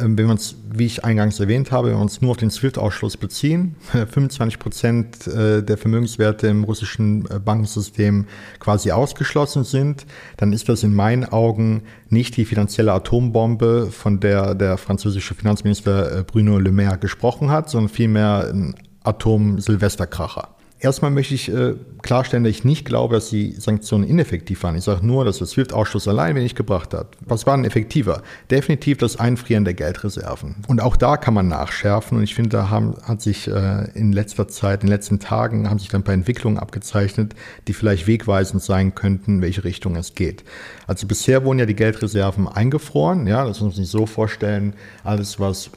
wenn 0.00 0.16
wir 0.16 0.28
uns, 0.28 0.54
wie 0.72 0.86
ich 0.86 1.04
eingangs 1.04 1.40
erwähnt 1.40 1.72
habe, 1.72 1.88
wenn 1.88 1.96
wir 1.96 2.00
uns 2.00 2.22
nur 2.22 2.30
auf 2.30 2.36
den 2.36 2.50
SWIFT-Ausschluss 2.50 3.16
beziehen, 3.16 3.74
25 3.90 4.60
Prozent 4.60 5.26
äh, 5.26 5.60
der 5.60 5.76
Vermögenswerte 5.76 6.46
im 6.46 6.62
russischen 6.62 7.28
äh, 7.28 7.40
Bankensystem 7.40 8.26
quasi 8.60 8.92
ausgeschlossen 8.92 9.64
sind, 9.64 10.06
dann 10.36 10.52
ist 10.52 10.68
das 10.68 10.84
in 10.84 10.94
meinen 10.94 11.24
Augen 11.24 11.82
nicht 12.10 12.36
die 12.36 12.44
finanzielle 12.44 12.92
Atombombe, 12.92 13.90
von 13.90 14.20
der 14.20 14.54
der 14.54 14.78
französische 14.78 15.34
Finanzminister 15.34 16.20
äh, 16.20 16.22
Bruno 16.22 16.58
Le 16.58 16.70
Maire 16.70 16.98
gesprochen 16.98 17.50
hat, 17.50 17.68
sondern 17.68 17.88
vielmehr 17.88 18.50
ein 18.52 18.76
Atom-Silvesterkracher. 19.02 20.57
Erstmal 20.80 21.10
möchte 21.10 21.34
ich 21.34 21.52
äh, 21.52 21.74
klarstellen, 22.02 22.44
dass 22.44 22.52
ich 22.52 22.64
nicht 22.64 22.84
glaube, 22.84 23.16
dass 23.16 23.30
die 23.30 23.52
Sanktionen 23.52 24.04
ineffektiv 24.04 24.62
waren. 24.62 24.76
Ich 24.76 24.84
sage 24.84 25.04
nur, 25.04 25.24
dass 25.24 25.38
der 25.38 25.48
SWIFT-Ausschluss 25.48 26.06
allein 26.06 26.36
wenig 26.36 26.54
gebracht 26.54 26.94
hat. 26.94 27.16
Was 27.20 27.46
war 27.46 27.56
denn 27.56 27.64
effektiver? 27.64 28.22
Definitiv 28.48 28.98
das 28.98 29.16
Einfrieren 29.18 29.64
der 29.64 29.74
Geldreserven. 29.74 30.54
Und 30.68 30.80
auch 30.80 30.96
da 30.96 31.16
kann 31.16 31.34
man 31.34 31.48
nachschärfen. 31.48 32.18
Und 32.18 32.22
ich 32.22 32.36
finde, 32.36 32.50
da 32.50 32.70
haben, 32.70 32.94
hat 33.02 33.22
sich 33.22 33.48
äh, 33.48 33.90
in 33.94 34.12
letzter 34.12 34.46
Zeit, 34.46 34.82
in 34.82 34.86
den 34.86 34.94
letzten 34.94 35.18
Tagen, 35.18 35.68
haben 35.68 35.80
sich 35.80 35.88
dann 35.88 36.02
ein 36.02 36.04
paar 36.04 36.14
Entwicklungen 36.14 36.58
abgezeichnet, 36.58 37.34
die 37.66 37.72
vielleicht 37.72 38.06
wegweisend 38.06 38.62
sein 38.62 38.94
könnten, 38.94 39.36
in 39.36 39.42
welche 39.42 39.64
Richtung 39.64 39.96
es 39.96 40.14
geht. 40.14 40.44
Also 40.86 41.08
bisher 41.08 41.44
wurden 41.44 41.58
ja 41.58 41.66
die 41.66 41.74
Geldreserven 41.74 42.46
eingefroren. 42.46 43.26
Ja, 43.26 43.44
das 43.44 43.60
muss 43.60 43.76
man 43.76 43.84
sich 43.84 43.90
so 43.90 44.06
vorstellen. 44.06 44.74
Alles, 45.02 45.40
was 45.40 45.70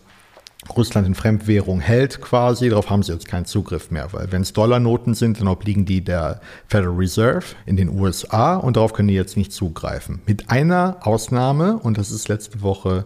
Russland 0.69 1.07
in 1.07 1.15
Fremdwährung 1.15 1.79
hält 1.79 2.21
quasi, 2.21 2.69
darauf 2.69 2.89
haben 2.89 3.03
sie 3.03 3.11
jetzt 3.11 3.27
keinen 3.27 3.45
Zugriff 3.45 3.89
mehr, 3.89 4.13
weil 4.13 4.31
wenn 4.31 4.43
es 4.43 4.53
Dollarnoten 4.53 5.15
sind, 5.15 5.39
dann 5.39 5.47
obliegen 5.47 5.85
die 5.85 6.03
der 6.03 6.39
Federal 6.67 6.95
Reserve 6.95 7.43
in 7.65 7.77
den 7.77 7.89
USA 7.89 8.55
und 8.57 8.77
darauf 8.77 8.93
können 8.93 9.07
die 9.07 9.15
jetzt 9.15 9.37
nicht 9.37 9.51
zugreifen. 9.51 10.21
Mit 10.27 10.49
einer 10.49 10.97
Ausnahme, 11.01 11.77
und 11.77 11.97
das 11.97 12.11
ist 12.11 12.27
letzte 12.27 12.61
Woche 12.61 13.05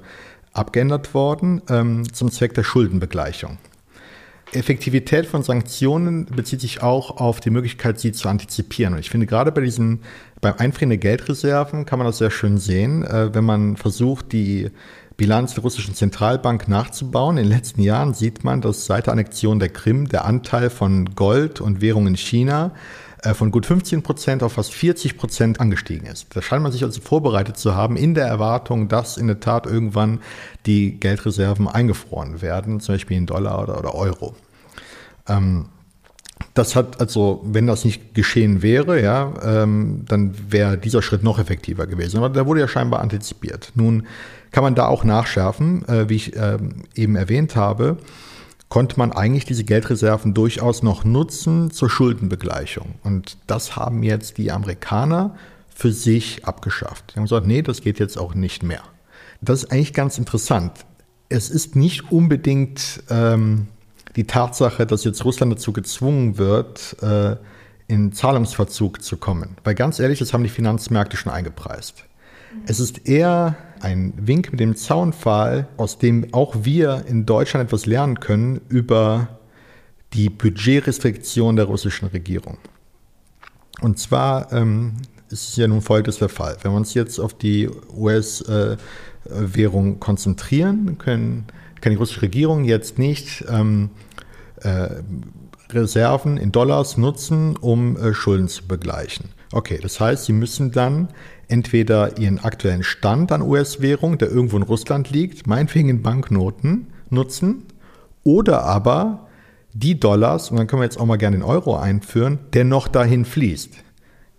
abgeändert 0.51 1.13
worden, 1.13 1.61
ähm, 1.69 2.11
zum 2.13 2.29
Zweck 2.29 2.53
der 2.53 2.63
Schuldenbegleichung. 2.63 3.57
Effektivität 4.51 5.25
von 5.25 5.43
Sanktionen 5.43 6.25
bezieht 6.25 6.61
sich 6.61 6.81
auch 6.81 7.17
auf 7.17 7.39
die 7.39 7.49
Möglichkeit, 7.49 7.99
sie 7.99 8.11
zu 8.11 8.29
antizipieren. 8.29 8.93
Und 8.93 8.99
ich 8.99 9.09
finde 9.09 9.25
gerade 9.25 9.51
bei 9.51 9.61
diesen, 9.61 10.01
beim 10.39 10.55
Einfrieren 10.57 10.89
der 10.89 10.97
Geldreserven 10.97 11.85
kann 11.85 11.99
man 11.99 12.07
das 12.07 12.19
sehr 12.19 12.31
schön 12.31 12.57
sehen, 12.57 13.03
äh, 13.03 13.33
wenn 13.33 13.43
man 13.43 13.75
versucht, 13.75 14.31
die 14.31 14.69
Bilanz 15.17 15.53
der 15.53 15.63
russischen 15.63 15.95
Zentralbank 15.95 16.67
nachzubauen. 16.67 17.37
In 17.37 17.43
den 17.43 17.51
letzten 17.51 17.81
Jahren 17.81 18.13
sieht 18.13 18.43
man, 18.43 18.61
dass 18.61 18.85
seit 18.85 19.05
der 19.05 19.13
Annexion 19.13 19.59
der 19.59 19.69
Krim 19.69 20.07
der 20.07 20.25
Anteil 20.25 20.69
von 20.69 21.15
Gold 21.15 21.61
und 21.61 21.81
Währung 21.81 22.07
in 22.07 22.17
China 22.17 22.71
äh, 23.23 23.33
von 23.33 23.49
gut 23.51 23.65
15 23.65 24.03
Prozent 24.03 24.43
auf 24.43 24.53
fast 24.53 24.73
40 24.73 25.17
Prozent 25.17 25.59
angestiegen 25.59 26.05
ist. 26.05 26.27
Da 26.35 26.41
scheint 26.41 26.63
man 26.63 26.71
sich 26.71 26.83
also 26.83 26.99
vorbereitet 27.01 27.57
zu 27.57 27.75
haben 27.75 27.95
in 27.95 28.13
der 28.13 28.27
Erwartung, 28.27 28.87
dass 28.87 29.17
in 29.17 29.27
der 29.27 29.39
Tat 29.39 29.65
irgendwann 29.65 30.19
die 30.65 30.99
Geldreserven 30.99 31.67
eingefroren 31.67 32.41
werden, 32.41 32.81
zum 32.81 32.95
Beispiel 32.95 33.17
in 33.17 33.25
Dollar 33.25 33.63
oder, 33.63 33.79
oder 33.79 33.95
Euro. 33.95 34.35
Ähm, 35.27 35.67
das 36.53 36.75
hat 36.75 36.99
also, 36.99 37.41
wenn 37.45 37.67
das 37.67 37.85
nicht 37.85 38.13
geschehen 38.13 38.61
wäre, 38.61 39.01
ja, 39.01 39.33
ähm, 39.43 40.05
dann 40.07 40.35
wäre 40.49 40.77
dieser 40.77 41.01
Schritt 41.01 41.23
noch 41.23 41.39
effektiver 41.39 41.87
gewesen. 41.87 42.17
Aber 42.17 42.29
der 42.29 42.45
wurde 42.45 42.59
ja 42.59 42.67
scheinbar 42.67 43.01
antizipiert. 43.01 43.71
Nun 43.75 44.07
kann 44.55 44.63
man 44.63 44.73
da 44.75 44.87
auch 44.87 45.03
nachschärfen, 45.03 45.85
äh, 45.89 46.07
wie 46.07 46.15
ich 46.15 46.33
äh, 46.37 46.57
eben 46.95 47.17
erwähnt 47.17 47.57
habe, 47.57 47.97
konnte 48.69 48.97
man 48.97 49.11
eigentlich 49.11 49.43
diese 49.43 49.65
Geldreserven 49.65 50.33
durchaus 50.33 50.81
noch 50.81 51.03
nutzen 51.03 51.71
zur 51.71 51.89
Schuldenbegleichung. 51.89 52.95
Und 53.03 53.37
das 53.47 53.75
haben 53.75 54.01
jetzt 54.01 54.37
die 54.37 54.53
Amerikaner 54.53 55.35
für 55.75 55.91
sich 55.91 56.45
abgeschafft. 56.45 57.11
Die 57.11 57.15
haben 57.17 57.25
gesagt, 57.25 57.45
nee, 57.45 57.63
das 57.63 57.81
geht 57.81 57.99
jetzt 57.99 58.17
auch 58.17 58.33
nicht 58.33 58.63
mehr. 58.63 58.79
Das 59.41 59.63
ist 59.63 59.71
eigentlich 59.73 59.91
ganz 59.91 60.17
interessant. 60.17 60.71
Es 61.27 61.49
ist 61.49 61.75
nicht 61.75 62.09
unbedingt 62.13 63.03
ähm, 63.09 63.67
die 64.15 64.23
Tatsache, 64.23 64.85
dass 64.85 65.03
jetzt 65.03 65.25
Russland 65.25 65.51
dazu 65.51 65.73
gezwungen 65.73 66.37
wird, 66.37 66.95
äh, 67.01 67.35
in 67.89 68.13
Zahlungsverzug 68.13 69.03
zu 69.03 69.17
kommen. 69.17 69.57
Weil 69.65 69.75
ganz 69.75 69.99
ehrlich, 69.99 70.19
das 70.19 70.31
haben 70.31 70.43
die 70.43 70.49
Finanzmärkte 70.49 71.17
schon 71.17 71.33
eingepreist. 71.33 72.05
Es 72.67 72.79
ist 72.79 73.05
eher 73.05 73.57
ein 73.85 74.13
Wink 74.17 74.51
mit 74.51 74.59
dem 74.59 74.75
Zaunpfahl, 74.75 75.67
aus 75.77 75.99
dem 75.99 76.33
auch 76.33 76.55
wir 76.63 77.05
in 77.07 77.27
Deutschland 77.27 77.67
etwas 77.67 77.85
lernen 77.85 78.19
können 78.19 78.61
über 78.67 79.27
die 80.13 80.29
Budgetrestriktion 80.29 81.55
der 81.55 81.65
russischen 81.65 82.07
Regierung. 82.07 82.57
Und 83.81 83.99
zwar 83.99 84.51
ähm, 84.51 84.93
ist 85.29 85.49
es 85.49 85.55
ja 85.57 85.67
nun 85.67 85.81
folgendes 85.81 86.17
der 86.17 86.29
Fall. 86.29 86.57
Wenn 86.63 86.71
wir 86.71 86.77
uns 86.77 86.95
jetzt 86.95 87.19
auf 87.19 87.35
die 87.35 87.69
US-Währung 87.95 89.93
äh, 89.93 89.97
konzentrieren, 89.99 90.97
können, 90.97 91.45
kann 91.79 91.91
die 91.91 91.97
russische 91.97 92.23
Regierung 92.23 92.63
jetzt 92.63 92.97
nicht 92.97 93.45
ähm, 93.47 93.91
äh, 94.61 94.87
Reserven 95.69 96.37
in 96.37 96.51
Dollars 96.51 96.97
nutzen, 96.97 97.55
um 97.55 97.97
äh, 97.97 98.15
Schulden 98.15 98.47
zu 98.47 98.67
begleichen. 98.67 99.29
Okay, 99.51 99.77
das 99.79 99.99
heißt, 99.99 100.25
sie 100.25 100.33
müssen 100.33 100.71
dann 100.71 101.09
entweder 101.47 102.17
ihren 102.17 102.39
aktuellen 102.39 102.83
Stand 102.83 103.31
an 103.31 103.41
US-Währung, 103.41 104.17
der 104.17 104.29
irgendwo 104.29 104.57
in 104.57 104.63
Russland 104.63 105.09
liegt, 105.09 105.47
meinetwegen 105.47 105.89
in 105.89 106.01
Banknoten 106.01 106.87
nutzen, 107.09 107.63
oder 108.23 108.63
aber 108.63 109.27
die 109.73 109.99
Dollars, 109.99 110.51
und 110.51 110.57
dann 110.57 110.67
können 110.67 110.81
wir 110.81 110.85
jetzt 110.85 110.99
auch 110.99 111.05
mal 111.05 111.17
gerne 111.17 111.37
den 111.37 111.43
Euro 111.43 111.77
einführen, 111.77 112.39
der 112.53 112.63
noch 112.63 112.87
dahin 112.87 113.25
fließt. 113.25 113.71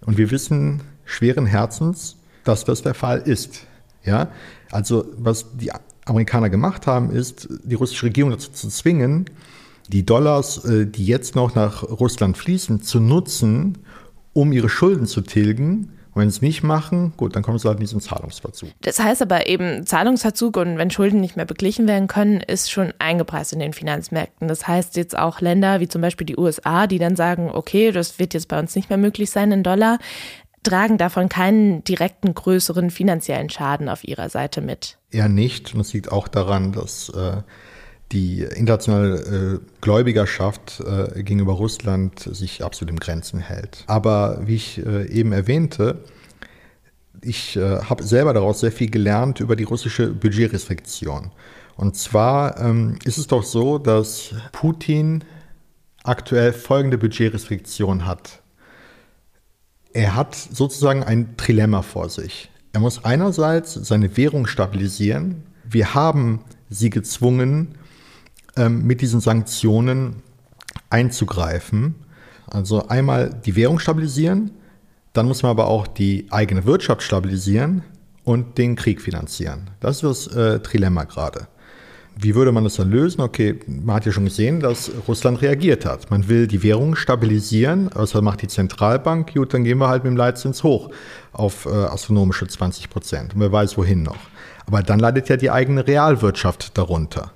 Und 0.05 0.19
wir 0.19 0.31
wissen 0.31 0.83
schweren 1.05 1.47
Herzens, 1.47 2.17
dass 2.45 2.65
das 2.65 2.83
der 2.83 2.95
Fall 2.95 3.19
ist. 3.19 3.67
Ja, 4.05 4.29
also 4.71 5.05
was 5.19 5.57
die 5.57 5.71
Amerikaner 6.05 6.49
gemacht 6.49 6.87
haben, 6.87 7.11
ist, 7.11 7.49
die 7.65 7.75
russische 7.75 8.07
Regierung 8.07 8.31
dazu 8.31 8.51
zu 8.53 8.69
zwingen, 8.69 9.27
die 9.89 10.07
Dollars, 10.07 10.65
äh, 10.65 10.87
die 10.87 11.07
jetzt 11.07 11.35
noch 11.35 11.55
nach 11.55 11.83
Russland 11.83 12.37
fließen, 12.37 12.83
zu 12.83 13.01
nutzen, 13.01 13.79
um 14.33 14.53
ihre 14.53 14.69
Schulden 14.69 15.07
zu 15.07 15.21
tilgen. 15.21 15.93
Und 16.17 16.23
wenn 16.23 16.31
sie 16.31 16.37
es 16.37 16.43
nicht 16.43 16.63
machen, 16.63 17.13
gut, 17.19 17.37
dann 17.37 17.43
kommen 17.43 17.59
sie 17.59 17.69
halt 17.69 17.77
in 17.77 17.83
diesen 17.83 18.01
Zahlungsverzug. 18.01 18.71
Das 18.81 18.99
heißt 18.99 19.21
aber 19.21 19.49
eben 19.49 19.85
Zahlungsverzug 19.85 20.57
und 20.57 20.79
wenn 20.79 20.91
Schulden 20.91 21.21
nicht 21.21 21.37
mehr 21.37 21.45
beglichen 21.45 21.87
werden 21.87 22.09
können, 22.09 22.41
ist 22.41 22.71
schon 22.71 22.95
eingepreist 22.99 23.53
in 23.53 23.59
den 23.59 23.75
Finanzmärkten. 23.75 24.49
Das 24.49 24.67
heißt 24.67 24.97
jetzt 24.97 25.17
auch 25.17 25.43
Länder 25.43 25.79
wie 25.81 25.89
zum 25.89 26.01
Beispiel 26.01 26.27
die 26.27 26.39
USA, 26.39 26.87
die 26.87 26.99
dann 26.99 27.17
sagen, 27.17 27.51
okay, 27.53 27.93
das 27.93 28.19
wird 28.19 28.33
jetzt 28.33 28.49
bei 28.49 28.59
uns 28.59 28.75
nicht 28.75 28.89
mehr 28.89 28.97
möglich 28.97 29.31
sein 29.31 29.53
in 29.53 29.63
Dollar, 29.63 29.99
tragen 30.63 30.97
davon 30.97 31.29
keinen 31.29 31.85
direkten 31.85 32.33
größeren 32.33 32.89
finanziellen 32.91 33.51
Schaden 33.51 33.91
auf 33.91 34.03
ihrer 34.03 34.31
Seite 34.31 34.63
mit. 34.63 34.97
Eher 35.11 35.29
nicht. 35.29 35.75
Und 35.75 35.81
es 35.81 35.93
liegt 35.93 36.11
auch 36.11 36.29
daran, 36.29 36.73
dass 36.73 37.11
äh, 37.11 37.43
die 38.13 38.43
internationale 38.43 39.17
äh, 39.17 39.59
Gläubigerschaft 39.81 40.81
äh, 40.81 41.23
gegenüber 41.23 41.55
Russland 41.55 42.21
sich 42.21 42.63
absolut 42.63 42.91
im 42.91 43.01
Grenzen 43.01 43.41
hält. 43.41 43.85
Aber 43.87 44.41
wie 44.47 44.55
ich 44.55 44.85
äh, 44.85 45.09
eben 45.11 45.33
erwähnte, 45.33 46.05
ich 47.21 47.57
äh, 47.57 47.81
habe 47.81 48.03
selber 48.05 48.33
daraus 48.33 48.61
sehr 48.61 48.73
viel 48.73 48.91
gelernt 48.91 49.41
über 49.41 49.57
die 49.57 49.65
russische 49.65 50.09
Budgetrestriktion. 50.09 51.33
Und 51.77 51.97
zwar 51.97 52.61
ähm, 52.61 52.99
ist 53.05 53.19
es 53.19 53.27
doch 53.27 53.43
so, 53.43 53.79
dass 53.79 54.35
Putin 54.53 55.25
aktuell 56.05 56.53
folgende 56.53 56.99
Budgetrestriktion 56.99 58.07
hat. 58.07 58.41
Er 59.93 60.15
hat 60.15 60.35
sozusagen 60.35 61.03
ein 61.03 61.37
Trilemma 61.37 61.83
vor 61.83 62.09
sich. 62.09 62.51
Er 62.73 62.81
muss 62.81 63.05
einerseits 63.05 63.75
seine 63.75 64.17
Währung 64.17 64.47
stabilisieren. 64.47 65.43
Wir 65.65 65.95
haben 65.95 66.41
sie 66.69 66.91
gezwungen, 66.91 67.75
ähm, 68.57 68.87
mit 68.87 69.01
diesen 69.01 69.21
Sanktionen 69.21 70.23
einzugreifen. 70.91 71.95
Also 72.51 72.89
einmal 72.89 73.31
die 73.45 73.57
Währung 73.57 73.79
stabilisieren, 73.79 74.53
dann 75.13 75.27
muss 75.27 75.43
man 75.43 75.51
aber 75.51 75.67
auch 75.67 75.87
die 75.87 76.27
eigene 76.31 76.65
Wirtschaft 76.65 77.03
stabilisieren 77.03 77.83
und 78.25 78.59
den 78.59 78.77
Krieg 78.77 79.01
finanzieren. 79.01 79.71
Das 79.81 80.03
ist 80.03 80.29
das 80.29 80.37
äh, 80.37 80.61
Trilemma 80.61 81.05
gerade. 81.05 81.49
Wie 82.19 82.35
würde 82.35 82.51
man 82.51 82.65
das 82.65 82.77
dann 82.77 82.91
lösen? 82.91 83.21
Okay, 83.21 83.59
man 83.67 83.97
hat 83.97 84.07
ja 84.07 84.13
schon 84.13 84.25
gesehen, 84.25 84.61
dass 84.61 84.91
Russland 85.07 85.43
reagiert 85.43 85.85
hat. 85.85 86.11
Man 86.11 86.29
will 86.29 86.47
die 86.47 86.63
Währung 86.63 86.97
stabilisieren, 86.97 87.91
was 87.95 88.15
macht 88.15 88.41
die 88.41 88.49
Zentralbank? 88.49 89.35
Gut, 89.35 89.53
dann 89.53 89.65
gehen 89.65 89.79
wir 89.79 89.89
halt 89.89 90.05
mit 90.05 90.13
dem 90.13 90.17
Leitzins 90.17 90.63
hoch 90.63 90.91
auf 91.33 91.67
äh, 91.67 91.69
astronomische 91.69 92.47
20 92.47 92.89
Prozent. 92.89 93.35
Und 93.35 93.41
wer 93.41 93.53
weiß, 93.53 93.77
wohin 93.77 94.03
noch. 94.03 94.17
Aber 94.67 94.83
dann 94.83 94.99
leidet 94.99 95.29
ja 95.29 95.37
die 95.37 95.51
eigene 95.51 95.87
Realwirtschaft 95.87 96.77
darunter 96.79 97.33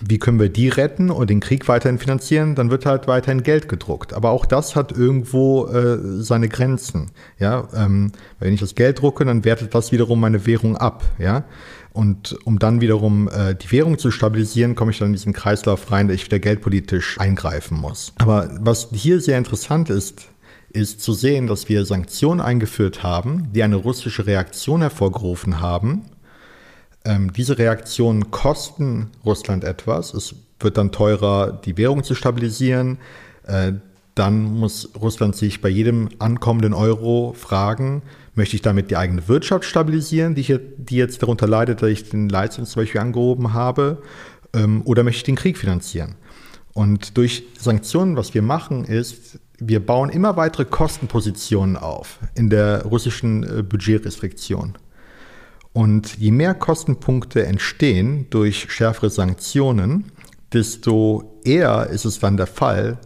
wie 0.00 0.18
können 0.18 0.38
wir 0.38 0.48
die 0.48 0.68
retten 0.68 1.10
und 1.10 1.30
den 1.30 1.40
Krieg 1.40 1.68
weiterhin 1.68 1.98
finanzieren, 1.98 2.54
dann 2.54 2.70
wird 2.70 2.86
halt 2.86 3.06
weiterhin 3.06 3.42
Geld 3.42 3.68
gedruckt. 3.68 4.12
Aber 4.12 4.30
auch 4.30 4.46
das 4.46 4.76
hat 4.76 4.92
irgendwo 4.92 5.66
äh, 5.66 5.98
seine 6.22 6.48
Grenzen. 6.48 7.10
Ja, 7.38 7.68
ähm, 7.74 8.12
wenn 8.38 8.54
ich 8.54 8.60
das 8.60 8.74
Geld 8.74 9.00
drucke, 9.00 9.24
dann 9.24 9.44
wertet 9.44 9.74
das 9.74 9.92
wiederum 9.92 10.20
meine 10.20 10.46
Währung 10.46 10.76
ab. 10.76 11.04
Ja, 11.18 11.44
und 11.92 12.36
um 12.44 12.58
dann 12.58 12.82
wiederum 12.82 13.28
äh, 13.28 13.54
die 13.54 13.72
Währung 13.72 13.98
zu 13.98 14.10
stabilisieren, 14.10 14.74
komme 14.74 14.90
ich 14.90 14.98
dann 14.98 15.08
in 15.08 15.14
diesen 15.14 15.32
Kreislauf 15.32 15.90
rein, 15.90 16.08
dass 16.08 16.16
ich 16.16 16.26
wieder 16.26 16.38
geldpolitisch 16.38 17.18
eingreifen 17.18 17.78
muss. 17.78 18.12
Aber 18.18 18.50
was 18.60 18.88
hier 18.92 19.20
sehr 19.20 19.38
interessant 19.38 19.88
ist, 19.88 20.28
ist 20.68 21.00
zu 21.00 21.14
sehen, 21.14 21.46
dass 21.46 21.70
wir 21.70 21.86
Sanktionen 21.86 22.42
eingeführt 22.42 23.02
haben, 23.02 23.50
die 23.54 23.62
eine 23.62 23.76
russische 23.76 24.26
Reaktion 24.26 24.82
hervorgerufen 24.82 25.60
haben 25.60 26.02
ähm, 27.06 27.32
diese 27.32 27.58
Reaktionen 27.58 28.30
kosten 28.30 29.10
Russland 29.24 29.64
etwas. 29.64 30.12
Es 30.12 30.34
wird 30.60 30.76
dann 30.76 30.92
teurer, 30.92 31.60
die 31.64 31.76
Währung 31.76 32.02
zu 32.04 32.14
stabilisieren. 32.14 32.98
Äh, 33.44 33.74
dann 34.14 34.42
muss 34.44 34.90
Russland 35.00 35.36
sich 35.36 35.60
bei 35.60 35.68
jedem 35.68 36.08
ankommenden 36.18 36.72
Euro 36.72 37.34
fragen, 37.36 38.02
möchte 38.34 38.56
ich 38.56 38.62
damit 38.62 38.90
die 38.90 38.96
eigene 38.96 39.28
Wirtschaft 39.28 39.64
stabilisieren, 39.64 40.34
die, 40.34 40.42
hier, 40.42 40.58
die 40.58 40.96
jetzt 40.96 41.22
darunter 41.22 41.46
leidet, 41.46 41.82
dass 41.82 41.90
ich 41.90 42.08
den 42.08 42.28
Leitzins 42.28 42.70
zum 42.70 42.82
Beispiel 42.82 43.00
angehoben 43.00 43.52
habe, 43.52 44.02
ähm, 44.54 44.82
oder 44.84 45.02
möchte 45.02 45.18
ich 45.18 45.24
den 45.24 45.36
Krieg 45.36 45.58
finanzieren? 45.58 46.16
Und 46.72 47.16
durch 47.16 47.44
Sanktionen, 47.58 48.16
was 48.16 48.34
wir 48.34 48.42
machen, 48.42 48.84
ist, 48.84 49.38
wir 49.58 49.84
bauen 49.84 50.10
immer 50.10 50.36
weitere 50.36 50.64
Kostenpositionen 50.64 51.76
auf 51.76 52.18
in 52.34 52.50
der 52.50 52.84
russischen 52.84 53.42
äh, 53.44 53.62
Budgetrestriktion. 53.62 54.76
Und 55.76 56.16
je 56.16 56.30
mehr 56.30 56.54
Kostenpunkte 56.54 57.44
entstehen 57.44 58.28
durch 58.30 58.72
schärfere 58.72 59.10
Sanktionen, 59.10 60.10
desto 60.54 61.38
eher 61.44 61.88
ist 61.88 62.06
es 62.06 62.18
dann 62.18 62.38
der 62.38 62.46
Fall, 62.46 62.96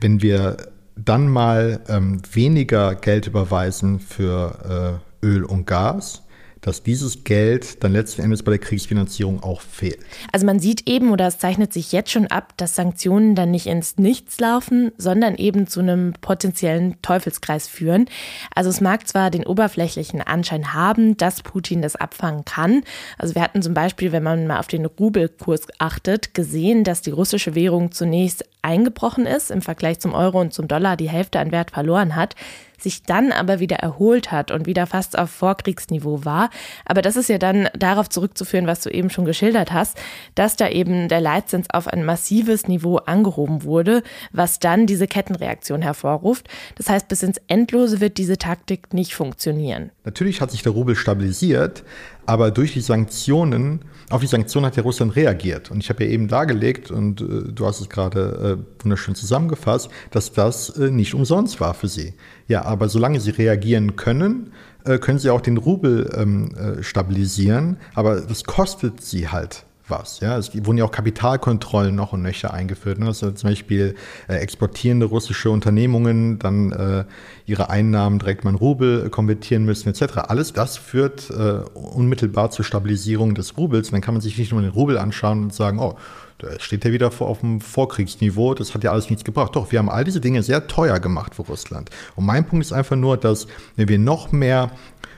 wenn 0.00 0.22
wir 0.22 0.56
dann 0.94 1.26
mal 1.26 1.80
ähm, 1.88 2.22
weniger 2.32 2.94
Geld 2.94 3.26
überweisen 3.26 3.98
für 3.98 5.00
äh, 5.22 5.26
Öl 5.26 5.42
und 5.42 5.66
Gas, 5.66 6.22
dass 6.60 6.82
dieses 6.82 7.24
Geld 7.24 7.82
dann 7.82 7.92
letzten 7.92 8.22
Endes 8.22 8.42
bei 8.42 8.50
der 8.50 8.58
Kriegsfinanzierung 8.58 9.42
auch 9.42 9.60
fehlt. 9.60 9.98
Also 10.32 10.46
man 10.46 10.60
sieht 10.60 10.88
eben 10.88 11.10
oder 11.10 11.26
es 11.26 11.38
zeichnet 11.38 11.72
sich 11.72 11.92
jetzt 11.92 12.10
schon 12.10 12.26
ab, 12.26 12.52
dass 12.56 12.74
Sanktionen 12.74 13.34
dann 13.34 13.50
nicht 13.50 13.66
ins 13.66 13.96
Nichts 13.96 14.38
laufen, 14.40 14.92
sondern 14.98 15.36
eben 15.36 15.66
zu 15.66 15.80
einem 15.80 16.12
potenziellen 16.20 17.00
Teufelskreis 17.02 17.66
führen. 17.66 18.06
Also 18.54 18.70
es 18.70 18.80
mag 18.80 19.06
zwar 19.08 19.30
den 19.30 19.46
oberflächlichen 19.46 20.20
Anschein 20.20 20.74
haben, 20.74 21.16
dass 21.16 21.42
Putin 21.42 21.82
das 21.82 21.96
abfangen 21.96 22.44
kann. 22.44 22.82
Also 23.18 23.34
wir 23.34 23.42
hatten 23.42 23.62
zum 23.62 23.74
Beispiel, 23.74 24.12
wenn 24.12 24.22
man 24.22 24.46
mal 24.46 24.58
auf 24.58 24.68
den 24.68 24.84
Rubelkurs 24.84 25.62
achtet, 25.78 26.34
gesehen, 26.34 26.84
dass 26.84 27.02
die 27.02 27.10
russische 27.10 27.54
Währung 27.54 27.92
zunächst 27.92 28.44
eingebrochen 28.62 29.26
ist, 29.26 29.50
im 29.50 29.62
Vergleich 29.62 30.00
zum 30.00 30.12
Euro 30.12 30.40
und 30.40 30.52
zum 30.52 30.68
Dollar 30.68 30.96
die 30.96 31.08
Hälfte 31.08 31.38
an 31.38 31.52
Wert 31.52 31.70
verloren 31.70 32.14
hat 32.14 32.34
sich 32.82 33.02
dann 33.02 33.32
aber 33.32 33.60
wieder 33.60 33.76
erholt 33.76 34.32
hat 34.32 34.50
und 34.50 34.66
wieder 34.66 34.86
fast 34.86 35.18
auf 35.18 35.30
Vorkriegsniveau 35.30 36.24
war. 36.24 36.50
Aber 36.84 37.02
das 37.02 37.16
ist 37.16 37.28
ja 37.28 37.38
dann 37.38 37.68
darauf 37.78 38.08
zurückzuführen, 38.08 38.66
was 38.66 38.80
du 38.80 38.90
eben 38.90 39.10
schon 39.10 39.24
geschildert 39.24 39.72
hast, 39.72 39.98
dass 40.34 40.56
da 40.56 40.68
eben 40.68 41.08
der 41.08 41.20
Leitzins 41.20 41.68
auf 41.70 41.88
ein 41.88 42.04
massives 42.04 42.68
Niveau 42.68 42.96
angehoben 42.96 43.64
wurde, 43.64 44.02
was 44.32 44.58
dann 44.58 44.86
diese 44.86 45.06
Kettenreaktion 45.06 45.82
hervorruft. 45.82 46.48
Das 46.76 46.88
heißt, 46.88 47.08
bis 47.08 47.22
ins 47.22 47.40
Endlose 47.46 48.00
wird 48.00 48.18
diese 48.18 48.38
Taktik 48.38 48.92
nicht 48.94 49.14
funktionieren. 49.14 49.90
Natürlich 50.10 50.40
hat 50.40 50.50
sich 50.50 50.62
der 50.64 50.72
Rubel 50.72 50.96
stabilisiert, 50.96 51.84
aber 52.26 52.50
durch 52.50 52.72
die 52.72 52.80
Sanktionen, 52.80 53.82
auf 54.10 54.20
die 54.20 54.26
Sanktionen 54.26 54.66
hat 54.66 54.74
ja 54.74 54.82
Russland 54.82 55.14
reagiert. 55.14 55.70
Und 55.70 55.78
ich 55.78 55.88
habe 55.88 56.02
ja 56.02 56.10
eben 56.10 56.26
dargelegt, 56.26 56.90
und 56.90 57.20
äh, 57.20 57.52
du 57.52 57.64
hast 57.64 57.80
es 57.80 57.88
gerade 57.88 58.58
äh, 58.58 58.82
wunderschön 58.82 59.14
zusammengefasst, 59.14 59.88
dass 60.10 60.32
das 60.32 60.70
äh, 60.70 60.90
nicht 60.90 61.14
umsonst 61.14 61.60
war 61.60 61.74
für 61.74 61.86
sie. 61.86 62.14
Ja, 62.48 62.64
aber 62.64 62.88
solange 62.88 63.20
sie 63.20 63.30
reagieren 63.30 63.94
können, 63.94 64.52
äh, 64.84 64.98
können 64.98 65.20
sie 65.20 65.30
auch 65.30 65.42
den 65.42 65.58
Rubel 65.58 66.10
ähm, 66.16 66.56
äh, 66.56 66.82
stabilisieren. 66.82 67.76
Aber 67.94 68.20
das 68.20 68.42
kostet 68.42 69.02
sie 69.02 69.28
halt 69.28 69.64
was. 69.90 70.20
Ja? 70.20 70.38
Es 70.38 70.54
wurden 70.64 70.78
ja 70.78 70.84
auch 70.84 70.90
Kapitalkontrollen 70.90 71.94
noch 71.94 72.12
und 72.12 72.22
nöcher 72.22 72.54
eingeführt. 72.54 72.98
Ne? 72.98 73.06
Also 73.06 73.30
zum 73.32 73.50
Beispiel 73.50 73.94
äh, 74.28 74.34
exportierende 74.34 75.06
russische 75.06 75.50
Unternehmungen 75.50 76.38
dann 76.38 76.72
äh, 76.72 77.04
ihre 77.46 77.70
Einnahmen 77.70 78.18
direkt 78.18 78.44
mal 78.44 78.50
in 78.50 78.56
Rubel 78.56 79.10
konvertieren 79.10 79.64
müssen 79.64 79.88
etc. 79.88 80.18
Alles 80.28 80.52
das 80.52 80.76
führt 80.76 81.30
äh, 81.30 81.62
unmittelbar 81.74 82.50
zur 82.50 82.64
Stabilisierung 82.64 83.34
des 83.34 83.56
Rubels. 83.56 83.88
Und 83.88 83.92
dann 83.92 84.00
kann 84.00 84.14
man 84.14 84.20
sich 84.20 84.38
nicht 84.38 84.52
nur 84.52 84.62
den 84.62 84.70
Rubel 84.70 84.98
anschauen 84.98 85.44
und 85.44 85.54
sagen, 85.54 85.78
oh, 85.78 85.96
da 86.40 86.58
steht 86.58 86.84
ja 86.84 86.92
wieder 86.92 87.08
auf 87.08 87.40
dem 87.40 87.60
Vorkriegsniveau, 87.60 88.54
das 88.54 88.74
hat 88.74 88.82
ja 88.82 88.92
alles 88.92 89.10
nichts 89.10 89.24
gebracht. 89.24 89.54
Doch, 89.56 89.72
wir 89.72 89.78
haben 89.78 89.90
all 89.90 90.04
diese 90.04 90.20
Dinge 90.20 90.42
sehr 90.42 90.66
teuer 90.66 90.98
gemacht 90.98 91.34
für 91.34 91.42
Russland. 91.42 91.90
Und 92.16 92.24
mein 92.24 92.46
Punkt 92.46 92.64
ist 92.64 92.72
einfach 92.72 92.96
nur, 92.96 93.18
dass 93.18 93.46
wenn 93.76 93.88
wir 93.88 93.98
noch 93.98 94.32
mehr 94.32 94.70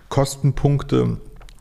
Kostenpunkte 0.08 1.18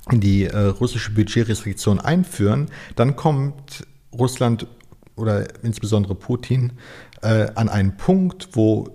die 0.09 0.45
äh, 0.45 0.57
russische 0.57 1.11
Budgetrestriktion 1.11 1.99
einführen, 1.99 2.69
dann 2.95 3.15
kommt 3.15 3.85
Russland 4.13 4.67
oder 5.15 5.63
insbesondere 5.63 6.15
Putin 6.15 6.73
äh, 7.21 7.47
an 7.55 7.69
einen 7.69 7.97
Punkt, 7.97 8.49
wo 8.53 8.89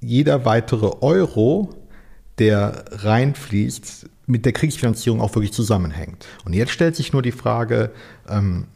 jeder 0.00 0.44
weitere 0.44 0.90
Euro, 1.02 1.70
der 2.38 2.84
reinfließt, 2.90 4.08
mit 4.26 4.46
der 4.46 4.52
Kriegsfinanzierung 4.52 5.20
auch 5.20 5.34
wirklich 5.34 5.52
zusammenhängt. 5.52 6.26
Und 6.44 6.54
jetzt 6.54 6.72
stellt 6.72 6.96
sich 6.96 7.12
nur 7.12 7.22
die 7.22 7.32
Frage, 7.32 7.90
ähm, 8.28 8.66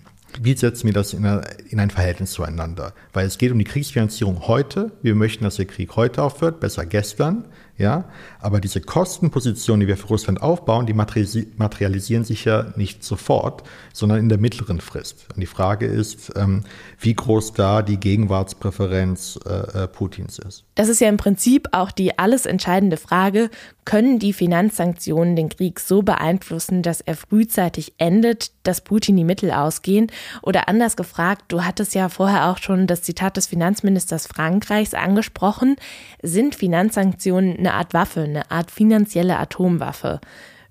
wie 0.42 0.56
setzen 0.56 0.86
wir 0.86 0.92
das 0.92 1.14
in, 1.14 1.24
eine, 1.24 1.42
in, 1.70 1.78
ein 1.78 1.90
Verhältnis 1.90 2.32
zueinander? 2.32 2.92
Weil 3.12 3.26
es 3.26 3.38
geht 3.38 3.52
um 3.52 3.58
die 3.58 3.64
Kriegsfinanzierung 3.64 4.48
heute. 4.48 4.90
Wir 5.00 5.14
möchten, 5.14 5.44
dass 5.44 5.56
der 5.56 5.66
Krieg 5.66 5.94
heute 5.96 6.22
aufhört, 6.22 6.60
besser 6.60 6.84
gestern. 6.84 7.44
Ja, 7.76 8.04
aber 8.38 8.60
diese 8.60 8.80
Kostenposition, 8.80 9.80
die 9.80 9.88
wir 9.88 9.96
für 9.96 10.06
Russland 10.06 10.40
aufbauen, 10.40 10.86
die 10.86 10.92
materialisieren 10.92 12.22
sich 12.22 12.44
ja 12.44 12.72
nicht 12.76 13.02
sofort, 13.02 13.64
sondern 13.92 14.20
in 14.20 14.28
der 14.28 14.38
mittleren 14.38 14.80
Frist. 14.80 15.26
Und 15.34 15.40
die 15.40 15.46
Frage 15.46 15.86
ist, 15.86 16.32
ähm, 16.36 16.62
wie 17.00 17.14
groß 17.14 17.54
da 17.54 17.82
die 17.82 17.98
Gegenwartspräferenz 17.98 19.40
äh, 19.44 19.82
äh, 19.82 19.88
Putins 19.88 20.38
ist. 20.38 20.64
Das 20.74 20.88
ist 20.88 21.00
ja 21.00 21.08
im 21.08 21.16
Prinzip 21.16 21.68
auch 21.72 21.92
die 21.92 22.18
alles 22.18 22.46
entscheidende 22.46 22.96
Frage, 22.96 23.50
können 23.84 24.18
die 24.18 24.32
Finanzsanktionen 24.32 25.36
den 25.36 25.48
Krieg 25.48 25.78
so 25.78 26.02
beeinflussen, 26.02 26.82
dass 26.82 27.00
er 27.00 27.14
frühzeitig 27.14 27.94
endet, 27.98 28.50
dass 28.64 28.80
Putin 28.80 29.16
die 29.16 29.24
Mittel 29.24 29.52
ausgehen? 29.52 30.10
Oder 30.42 30.68
anders 30.68 30.96
gefragt, 30.96 31.44
du 31.48 31.64
hattest 31.64 31.94
ja 31.94 32.08
vorher 32.08 32.50
auch 32.50 32.58
schon 32.58 32.86
das 32.86 33.02
Zitat 33.02 33.36
des 33.36 33.46
Finanzministers 33.46 34.26
Frankreichs 34.26 34.94
angesprochen, 34.94 35.76
sind 36.22 36.54
Finanzsanktionen 36.56 37.56
eine 37.56 37.74
Art 37.74 37.94
Waffe, 37.94 38.22
eine 38.22 38.50
Art 38.50 38.70
finanzielle 38.70 39.38
Atomwaffe? 39.38 40.20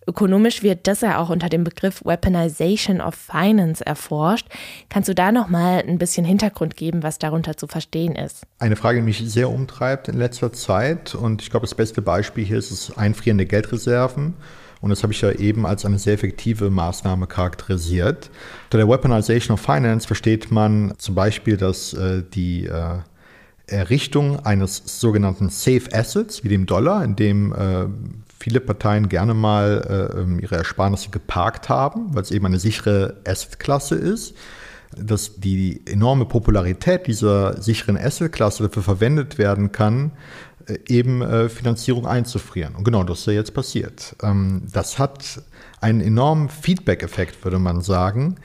Ökonomisch 0.07 0.63
wird 0.63 0.87
das 0.87 1.01
ja 1.01 1.19
auch 1.19 1.29
unter 1.29 1.49
dem 1.49 1.63
Begriff 1.63 2.03
Weaponization 2.03 3.01
of 3.01 3.15
Finance 3.15 3.85
erforscht. 3.85 4.47
Kannst 4.89 5.09
du 5.09 5.15
da 5.15 5.31
noch 5.31 5.49
mal 5.49 5.83
ein 5.87 5.97
bisschen 5.97 6.25
Hintergrund 6.25 6.75
geben, 6.75 7.03
was 7.03 7.19
darunter 7.19 7.57
zu 7.57 7.67
verstehen 7.67 8.15
ist? 8.15 8.43
Eine 8.59 8.75
Frage, 8.75 8.99
die 8.99 9.05
mich 9.05 9.23
sehr 9.25 9.49
umtreibt 9.49 10.07
in 10.07 10.17
letzter 10.17 10.51
Zeit 10.53 11.15
und 11.15 11.41
ich 11.41 11.49
glaube, 11.49 11.65
das 11.65 11.75
beste 11.75 12.01
Beispiel 12.01 12.43
hier 12.45 12.57
ist 12.57 12.71
das 12.71 12.97
Einfrieren 12.97 13.37
der 13.37 13.47
Geldreserven. 13.47 14.33
Und 14.81 14.89
das 14.89 15.01
habe 15.01 15.13
ich 15.13 15.21
ja 15.21 15.31
eben 15.31 15.65
als 15.65 15.85
eine 15.85 15.97
sehr 15.97 16.13
effektive 16.13 16.69
Maßnahme 16.69 17.25
charakterisiert. 17.25 18.29
Unter 18.65 18.79
der 18.79 18.89
Weaponization 18.89 19.53
of 19.53 19.61
Finance 19.61 20.05
versteht 20.05 20.51
man 20.51 20.93
zum 20.97 21.15
Beispiel, 21.15 21.55
dass 21.55 21.93
äh, 21.93 22.21
die 22.33 22.65
äh, 22.65 22.97
Errichtung 23.67 24.45
eines 24.45 24.83
sogenannten 24.99 25.49
Safe 25.49 25.83
Assets, 25.93 26.43
wie 26.43 26.49
dem 26.49 26.65
Dollar, 26.65 27.01
in 27.05 27.15
dem 27.15 27.53
äh, 27.53 27.85
viele 28.43 28.60
Parteien 28.60 29.08
gerne 29.08 29.34
mal 29.34 30.10
äh, 30.13 30.19
ähm, 30.19 30.38
ihre 30.38 30.58
Ersparnisse 30.58 31.10
geparkt 31.12 31.69
haben, 31.69 32.13
weil 32.13 32.23
es 32.23 32.32
eben 32.32 32.45
eine 32.45 32.60
sichere 32.60 33.15
Assetklasse 33.25 33.95
ist, 33.95 34.36
dass 34.97 35.39
die 35.39 35.82
enorme 35.86 36.25
Popularität 36.25 37.08
dieser 37.08 37.62
sicheren 37.62 37.97
Assetklasse 37.97 38.63
dafür 38.63 38.84
verwendet 38.84 39.38
werden 39.38 39.71
kann, 39.71 40.12
äh, 40.67 40.77
eben 40.89 41.21
äh, 41.21 41.47
Finanzierung 41.47 42.06
einzufrieren. 42.06 42.75
Und 42.75 42.84
genau 42.84 43.06
das 43.06 43.19
ist 43.19 43.27
ja 43.27 43.34
jetzt 43.34 43.53
passiert. 43.53 44.17
Ähm, 44.21 44.63
das 44.69 44.99
hat 44.99 45.41
einen 45.79 46.01
enormen 46.01 46.49
Feedback-Effekt, 46.49 47.45
würde 47.45 47.60
man 47.60 47.79
sagen, 47.79 48.36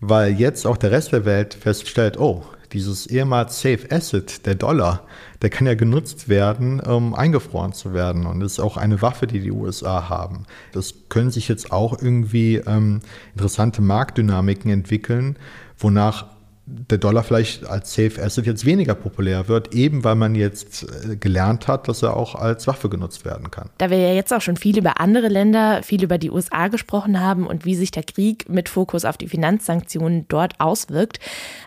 weil 0.00 0.32
jetzt 0.32 0.66
auch 0.66 0.78
der 0.78 0.92
Rest 0.92 1.12
der 1.12 1.26
Welt 1.26 1.52
feststellt, 1.52 2.18
oh, 2.18 2.42
dieses 2.72 3.06
ehemals 3.06 3.60
Safe 3.60 3.86
Asset, 3.90 4.46
der 4.46 4.54
Dollar, 4.54 5.06
der 5.42 5.50
kann 5.50 5.66
ja 5.66 5.74
genutzt 5.74 6.28
werden, 6.28 6.80
um 6.80 7.14
eingefroren 7.14 7.72
zu 7.72 7.92
werden. 7.92 8.26
Und 8.26 8.40
das 8.40 8.52
ist 8.52 8.60
auch 8.60 8.76
eine 8.76 9.02
Waffe, 9.02 9.26
die 9.26 9.40
die 9.40 9.50
USA 9.50 10.08
haben. 10.08 10.44
Das 10.72 10.94
können 11.08 11.30
sich 11.30 11.48
jetzt 11.48 11.72
auch 11.72 12.00
irgendwie 12.00 12.56
ähm, 12.56 13.00
interessante 13.34 13.82
Marktdynamiken 13.82 14.70
entwickeln, 14.70 15.36
wonach 15.78 16.26
der 16.64 16.98
Dollar 16.98 17.24
vielleicht 17.24 17.66
als 17.66 17.92
Safe 17.92 18.22
Asset 18.22 18.46
jetzt 18.46 18.64
weniger 18.64 18.94
populär 18.94 19.48
wird, 19.48 19.74
eben 19.74 20.04
weil 20.04 20.14
man 20.14 20.36
jetzt 20.36 20.86
äh, 21.04 21.16
gelernt 21.16 21.66
hat, 21.66 21.88
dass 21.88 22.02
er 22.02 22.16
auch 22.16 22.36
als 22.36 22.68
Waffe 22.68 22.88
genutzt 22.88 23.24
werden 23.24 23.50
kann. 23.50 23.68
Da 23.78 23.90
wir 23.90 23.98
ja 23.98 24.14
jetzt 24.14 24.32
auch 24.32 24.40
schon 24.40 24.56
viel 24.56 24.78
über 24.78 25.00
andere 25.00 25.26
Länder, 25.26 25.82
viel 25.82 26.04
über 26.04 26.18
die 26.18 26.30
USA 26.30 26.68
gesprochen 26.68 27.20
haben 27.20 27.48
und 27.48 27.64
wie 27.64 27.74
sich 27.74 27.90
der 27.90 28.04
Krieg 28.04 28.48
mit 28.48 28.68
Fokus 28.68 29.04
auf 29.04 29.16
die 29.16 29.26
Finanzsanktionen 29.26 30.26
dort 30.28 30.60
auswirkt, 30.60 31.18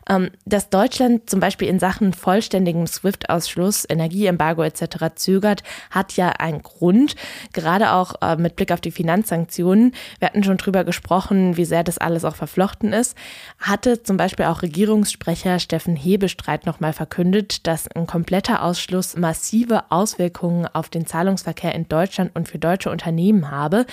ähm, 0.10 0.30
dass 0.46 0.70
Deutschland 0.70 1.30
zum 1.30 1.42
Beispiel 1.42 1.68
in 1.68 1.80
Sachen 1.80 2.14
vollständigem 2.14 2.88
SWIFT-Ausschluss, 2.88 3.86
Energieembargo 3.90 4.64
etc. 4.64 5.16
zögert, 5.16 5.64
hat 5.92 6.14
ja 6.14 6.30
einen 6.30 6.64
Grund, 6.64 7.16
gerade 7.52 7.92
auch 7.92 8.16
äh, 8.22 8.38
mit 8.38 8.56
Blick 8.56 8.72
auf 8.72 8.80
die 8.80 8.92
Finanzsanktionen. 8.92 9.94
Wir 10.20 10.30
hatten 10.30 10.44
schon 10.44 10.58
drüber 10.58 10.86
gesprochen, 10.86 11.58
wie 11.58 11.66
sehr 11.66 11.84
das 11.84 11.98
alles 11.98 12.24
auch 12.24 12.38
verflochten 12.38 12.94
ist. 12.94 13.18
Hatte 13.60 14.02
zum 14.02 14.16
Beispiel 14.16 14.46
auch 14.46 14.62
Regierung 14.62 14.85
Regierungssprecher 14.86 15.58
Steffen 15.58 15.96
Hebestreit 15.96 16.68
nochmal 16.68 16.94
verkündet, 16.94 17.66
dass 17.66 17.88
ein 17.88 18.06
kompletter 18.06 18.62
Ausschluss 18.62 19.18
massive 19.18 19.90
Auswirkungen 19.90 20.68
auf 20.68 20.90
den 20.90 21.08
Zahlungsverkehr 21.08 21.74
in 21.74 21.88
Deutschland 21.88 22.36
und 22.36 22.48
für 22.48 22.60
deutsche 22.60 22.92
Unternehmen 22.92 23.50
habe. 23.50 23.88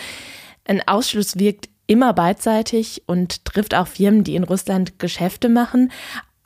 Ein 0.67 0.87
Ausschluss 0.87 1.39
wirkt 1.39 1.71
immer 1.87 2.13
beidseitig 2.13 3.05
und 3.07 3.47
trifft 3.47 3.75
auch 3.75 3.87
Firmen, 3.87 4.23
die 4.23 4.35
in 4.35 4.45
Russland 4.45 4.99
Geschäfte 4.99 5.49
machen. 5.49 5.91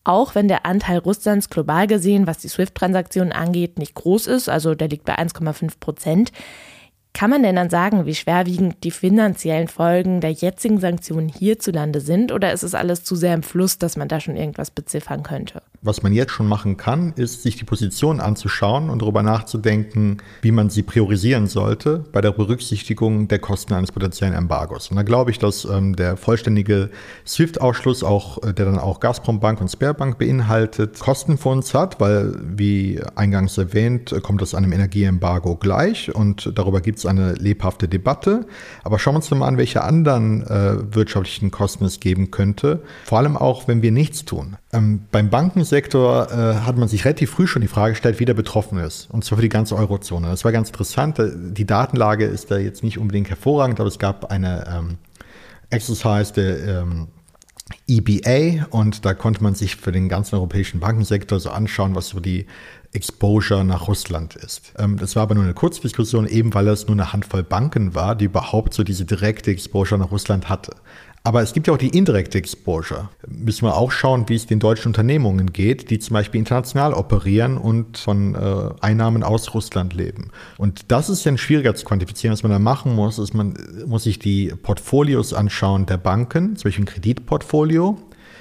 Auch 0.04 0.36
wenn 0.36 0.46
der 0.46 0.64
Anteil 0.64 0.98
Russlands 0.98 1.50
global 1.50 1.88
gesehen, 1.88 2.28
was 2.28 2.38
die 2.38 2.48
SWIFT-Transaktionen 2.48 3.32
angeht, 3.32 3.80
nicht 3.80 3.96
groß 3.96 4.28
ist, 4.28 4.48
also 4.48 4.76
der 4.76 4.86
liegt 4.86 5.06
bei 5.06 5.18
1,5 5.18 5.80
Prozent. 5.80 6.30
Kann 7.16 7.30
man 7.30 7.42
denn 7.42 7.56
dann 7.56 7.70
sagen, 7.70 8.04
wie 8.04 8.14
schwerwiegend 8.14 8.84
die 8.84 8.90
finanziellen 8.90 9.68
Folgen 9.68 10.20
der 10.20 10.32
jetzigen 10.32 10.80
Sanktionen 10.80 11.30
hierzulande 11.30 12.02
sind 12.02 12.30
oder 12.30 12.52
ist 12.52 12.62
es 12.62 12.74
alles 12.74 13.04
zu 13.04 13.16
sehr 13.16 13.32
im 13.32 13.42
Fluss, 13.42 13.78
dass 13.78 13.96
man 13.96 14.06
da 14.06 14.20
schon 14.20 14.36
irgendwas 14.36 14.70
beziffern 14.70 15.22
könnte? 15.22 15.62
Was 15.82 16.02
man 16.02 16.12
jetzt 16.12 16.32
schon 16.32 16.48
machen 16.48 16.76
kann, 16.76 17.12
ist, 17.16 17.42
sich 17.42 17.56
die 17.56 17.64
Position 17.64 18.20
anzuschauen 18.20 18.90
und 18.90 19.02
darüber 19.02 19.22
nachzudenken, 19.22 20.18
wie 20.42 20.50
man 20.50 20.70
sie 20.70 20.82
priorisieren 20.82 21.46
sollte 21.46 22.04
bei 22.12 22.20
der 22.20 22.32
Berücksichtigung 22.32 23.28
der 23.28 23.38
Kosten 23.38 23.74
eines 23.74 23.92
potenziellen 23.92 24.34
Embargos. 24.34 24.90
Und 24.90 24.96
da 24.96 25.02
glaube 25.02 25.30
ich, 25.30 25.38
dass 25.38 25.64
ähm, 25.64 25.96
der 25.96 26.16
vollständige 26.16 26.90
SWIFT-Ausschluss 27.26 28.02
auch, 28.02 28.42
äh, 28.42 28.52
der 28.52 28.66
dann 28.66 28.78
auch 28.78 29.00
Gazprom 29.00 29.40
Bank 29.40 29.60
und 29.60 29.68
Sperrbank 29.68 30.18
beinhaltet, 30.18 30.98
Kosten 30.98 31.38
für 31.38 31.50
uns 31.50 31.74
hat, 31.74 32.00
weil, 32.00 32.34
wie 32.42 33.00
eingangs 33.14 33.58
erwähnt, 33.58 34.14
kommt 34.22 34.42
das 34.42 34.54
einem 34.54 34.72
Energieembargo 34.72 35.56
gleich 35.56 36.14
und 36.14 36.52
darüber 36.54 36.80
gibt 36.80 36.98
es 36.98 37.06
eine 37.06 37.34
lebhafte 37.34 37.88
Debatte. 37.88 38.46
Aber 38.82 38.98
schauen 38.98 39.14
wir 39.14 39.18
uns 39.18 39.30
mal 39.30 39.46
an, 39.46 39.58
welche 39.58 39.82
anderen 39.82 40.42
äh, 40.46 40.94
wirtschaftlichen 40.94 41.50
Kosten 41.50 41.84
es 41.84 42.00
geben 42.00 42.30
könnte. 42.30 42.82
Vor 43.04 43.18
allem 43.18 43.36
auch, 43.36 43.68
wenn 43.68 43.82
wir 43.82 43.92
nichts 43.92 44.24
tun. 44.24 44.56
Ähm, 44.72 45.00
beim 45.10 45.30
Bankensektor 45.66 46.30
äh, 46.30 46.54
hat 46.64 46.76
man 46.76 46.88
sich 46.88 47.04
relativ 47.04 47.30
früh 47.30 47.46
schon 47.46 47.62
die 47.62 47.68
Frage 47.68 47.92
gestellt, 47.92 48.20
wie 48.20 48.24
der 48.24 48.34
betroffen 48.34 48.78
ist. 48.78 49.08
Und 49.10 49.24
zwar 49.24 49.38
für 49.38 49.42
die 49.42 49.48
ganze 49.48 49.74
Eurozone. 49.74 50.28
Das 50.28 50.44
war 50.44 50.52
ganz 50.52 50.68
interessant. 50.68 51.18
Die 51.18 51.66
Datenlage 51.66 52.24
ist 52.24 52.50
da 52.50 52.58
jetzt 52.58 52.84
nicht 52.84 52.98
unbedingt 52.98 53.28
hervorragend, 53.28 53.80
aber 53.80 53.88
es 53.88 53.98
gab 53.98 54.30
eine 54.30 54.64
ähm, 54.68 54.98
Exercise 55.70 56.32
der 56.32 56.82
ähm, 56.82 57.08
EBA 57.88 58.66
und 58.70 59.04
da 59.04 59.14
konnte 59.14 59.42
man 59.42 59.56
sich 59.56 59.74
für 59.74 59.90
den 59.90 60.08
ganzen 60.08 60.36
europäischen 60.36 60.78
Bankensektor 60.78 61.40
so 61.40 61.50
anschauen, 61.50 61.96
was 61.96 62.10
so 62.10 62.20
die 62.20 62.46
Exposure 62.92 63.64
nach 63.64 63.88
Russland 63.88 64.36
ist. 64.36 64.72
Ähm, 64.78 64.96
das 64.98 65.16
war 65.16 65.24
aber 65.24 65.34
nur 65.34 65.42
eine 65.42 65.54
Kurzdiskussion, 65.54 66.28
eben 66.28 66.54
weil 66.54 66.68
es 66.68 66.86
nur 66.86 66.94
eine 66.94 67.12
Handvoll 67.12 67.42
Banken 67.42 67.96
war, 67.96 68.14
die 68.14 68.26
überhaupt 68.26 68.72
so 68.72 68.84
diese 68.84 69.04
direkte 69.04 69.50
Exposure 69.50 69.98
nach 69.98 70.12
Russland 70.12 70.48
hatte. 70.48 70.76
Aber 71.26 71.42
es 71.42 71.52
gibt 71.52 71.66
ja 71.66 71.72
auch 71.74 71.78
die 71.78 71.88
indirekte 71.88 72.38
Exposure. 72.38 73.08
Müssen 73.26 73.66
wir 73.66 73.76
auch 73.76 73.90
schauen, 73.90 74.28
wie 74.28 74.36
es 74.36 74.46
den 74.46 74.60
deutschen 74.60 74.90
Unternehmungen 74.90 75.52
geht, 75.52 75.90
die 75.90 75.98
zum 75.98 76.14
Beispiel 76.14 76.38
international 76.38 76.94
operieren 76.94 77.58
und 77.58 77.98
von 77.98 78.36
äh, 78.36 78.68
Einnahmen 78.80 79.24
aus 79.24 79.52
Russland 79.52 79.92
leben. 79.92 80.30
Und 80.56 80.92
das 80.92 81.08
ist 81.08 81.24
ja 81.24 81.36
schwieriger 81.36 81.74
zu 81.74 81.84
quantifizieren. 81.84 82.32
Was 82.32 82.44
man 82.44 82.52
da 82.52 82.60
machen 82.60 82.94
muss, 82.94 83.18
ist, 83.18 83.34
man 83.34 83.54
muss 83.86 84.04
sich 84.04 84.20
die 84.20 84.54
Portfolios 84.62 85.34
anschauen 85.34 85.84
der 85.86 85.96
Banken, 85.96 86.54
zum 86.54 86.68
Beispiel 86.68 86.84
ein 86.84 86.86
Kreditportfolio 86.86 87.98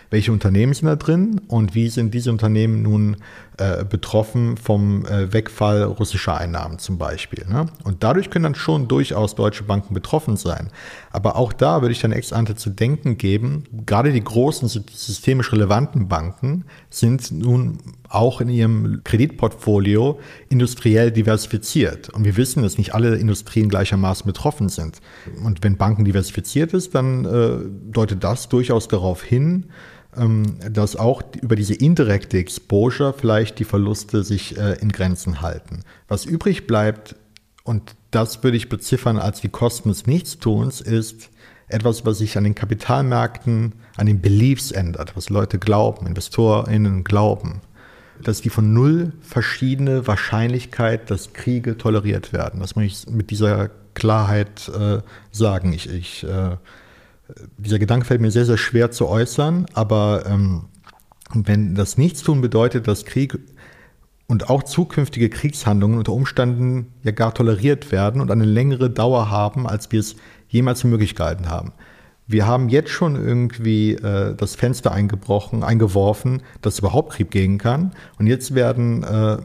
welche 0.10 0.32
Unternehmen 0.32 0.74
sind 0.74 0.88
da 0.88 0.96
drin 0.96 1.42
und 1.48 1.76
wie 1.76 1.90
sind 1.90 2.14
diese 2.14 2.32
Unternehmen 2.32 2.82
nun 2.82 3.18
äh, 3.58 3.86
betroffen 3.86 4.58
vom 4.58 5.06
äh, 5.06 5.32
Wegfall 5.32 5.84
russischer 5.84 6.38
Einnahmen 6.38 6.80
zum 6.80 6.98
Beispiel. 6.98 7.46
Ne? 7.50 7.68
Und 7.84 8.04
dadurch 8.04 8.30
können 8.30 8.44
dann 8.44 8.56
schon 8.56 8.88
durchaus 8.88 9.36
deutsche 9.36 9.64
Banken 9.64 9.94
betroffen 9.94 10.36
sein. 10.36 10.70
Aber 11.12 11.38
auch 11.38 11.54
da 11.54 11.82
würde 11.82 11.94
ich 11.94 12.02
dann 12.02 12.12
ex 12.12 12.34
ante 12.34 12.56
zu 12.56 12.70
denken 12.70 13.18
geben, 13.18 13.64
gerade 13.86 14.12
die 14.12 14.24
großen 14.24 14.68
systemisch 14.68 15.52
relevanten 15.52 16.08
Banken 16.08 16.66
sind 16.90 17.32
nun 17.32 17.78
auch 18.16 18.42
in 18.42 18.50
ihrem 18.50 19.02
Kreditportfolio 19.04 20.20
industriell 20.50 21.12
diversifiziert. 21.12 22.10
Und 22.10 22.24
wir 22.26 22.38
wissen, 22.38 22.64
dass 22.64 22.78
nicht 22.78 22.94
alle 22.94 23.16
Industrien 23.16 23.70
gleichermaßen 23.70 24.26
betroffen 24.26 24.70
sind. 24.70 25.00
Und 25.44 25.64
wenn 25.64 25.78
Banken 25.78 26.06
diversifiziert 26.06 26.74
ist, 26.74 26.96
dann 26.96 27.26
äh, 27.26 27.92
deutet 27.92 28.24
das 28.24 28.50
durchaus 28.50 28.88
darauf 28.88 29.24
hin, 29.24 29.66
ähm, 30.18 30.58
dass 30.72 30.96
auch 30.96 31.22
über 31.42 31.56
diese 31.56 31.74
indirekte 31.74 32.38
Exposure 32.38 33.14
vielleicht 33.14 33.60
die 33.60 33.66
Verluste 33.66 34.24
sich 34.24 34.58
äh, 34.58 34.74
in 34.82 34.92
Grenzen 34.92 35.42
halten. 35.42 35.82
Was 36.08 36.26
übrig 36.26 36.68
bleibt, 36.68 37.16
und 37.64 37.96
das 38.12 38.44
würde 38.44 38.58
ich 38.58 38.70
beziffern 38.70 39.18
als 39.18 39.42
die 39.42 39.50
Kosten 39.50 39.90
des 39.90 40.08
Nichtstuns, 40.08 40.82
ist 40.82 41.30
etwas, 41.68 42.06
was 42.06 42.20
sich 42.20 42.38
an 42.38 42.44
den 42.44 42.56
Kapitalmärkten, 42.56 43.74
an 43.98 44.06
den 44.06 44.22
Beliefs 44.22 44.72
ändert, 44.72 45.16
was 45.16 45.30
Leute 45.30 45.58
glauben, 45.58 46.06
InvestorInnen 46.06 47.04
glauben, 47.04 47.62
dass 48.24 48.42
die 48.42 48.50
von 48.50 48.74
null 48.74 49.14
verschiedene 49.22 50.08
Wahrscheinlichkeit, 50.08 51.10
dass 51.12 51.34
Kriege 51.34 51.78
toleriert 51.78 52.34
werden. 52.34 52.60
Das 52.60 52.76
muss 52.76 52.86
ich 52.86 53.10
mit 53.10 53.30
dieser 53.32 53.70
Klarheit 53.94 54.70
äh, 54.70 55.02
sagen. 55.32 55.74
Ich, 55.74 55.90
ich 55.90 56.24
äh, 56.24 56.58
dieser 57.58 57.80
Gedanke 57.80 58.06
fällt 58.06 58.22
mir 58.22 58.32
sehr, 58.32 58.46
sehr 58.46 58.58
schwer 58.58 58.92
zu 58.92 59.08
äußern, 59.08 59.66
aber 59.74 60.26
ähm, 60.28 60.66
wenn 61.34 61.76
das 61.76 61.98
Nichtstun 61.98 62.42
bedeutet, 62.42 62.88
dass 62.88 63.06
Krieg 63.06 63.38
und 64.28 64.50
auch 64.50 64.64
zukünftige 64.64 65.30
Kriegshandlungen 65.30 65.98
unter 65.98 66.14
Umständen 66.14 66.94
ja 67.04 67.12
gar 67.12 67.34
toleriert 67.34 67.92
werden 67.92 68.22
und 68.22 68.32
eine 68.32 68.46
längere 68.46 68.90
Dauer 68.90 69.30
haben, 69.30 69.68
als 69.68 69.92
wir 69.92 70.00
es 70.00 70.16
jemals 70.48 70.82
für 70.82 70.88
möglich 70.88 71.16
gehalten 71.16 71.50
haben. 71.50 71.74
Wir 72.28 72.48
haben 72.48 72.70
jetzt 72.70 72.90
schon 72.90 73.16
irgendwie 73.16 73.94
äh, 73.94 74.36
das 74.36 74.56
Fenster 74.56 74.92
eingebrochen, 74.92 75.64
eingeworfen, 75.64 76.42
dass 76.62 76.80
überhaupt 76.80 77.14
Krieg 77.14 77.30
gehen 77.30 77.58
kann. 77.58 77.92
Und 78.18 78.28
jetzt 78.28 78.56
werden 78.56 79.04
äh, 79.04 79.38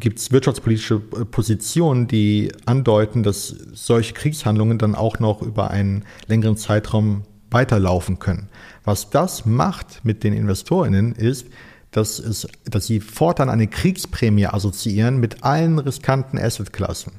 gibt 0.00 0.18
es 0.18 0.32
wirtschaftspolitische 0.32 1.00
äh, 1.16 1.24
Positionen, 1.24 2.08
die 2.08 2.52
andeuten, 2.66 3.22
dass 3.22 3.48
solche 3.72 4.14
Kriegshandlungen 4.14 4.78
dann 4.78 4.94
auch 4.94 5.20
noch 5.20 5.42
über 5.42 5.70
einen 5.70 6.04
längeren 6.26 6.56
Zeitraum 6.56 7.22
weiterlaufen 7.50 8.18
können. 8.18 8.48
Was 8.84 9.10
das 9.10 9.46
macht 9.46 10.04
mit 10.04 10.24
den 10.24 10.32
Investorinnen 10.32 11.14
ist, 11.14 11.46
dass, 11.90 12.18
es, 12.18 12.46
dass 12.64 12.86
sie 12.86 13.00
fortan 13.00 13.48
eine 13.48 13.66
Kriegsprämie 13.66 14.46
assoziieren 14.46 15.18
mit 15.18 15.44
allen 15.44 15.78
riskanten 15.78 16.38
Assetklassen. 16.38 17.12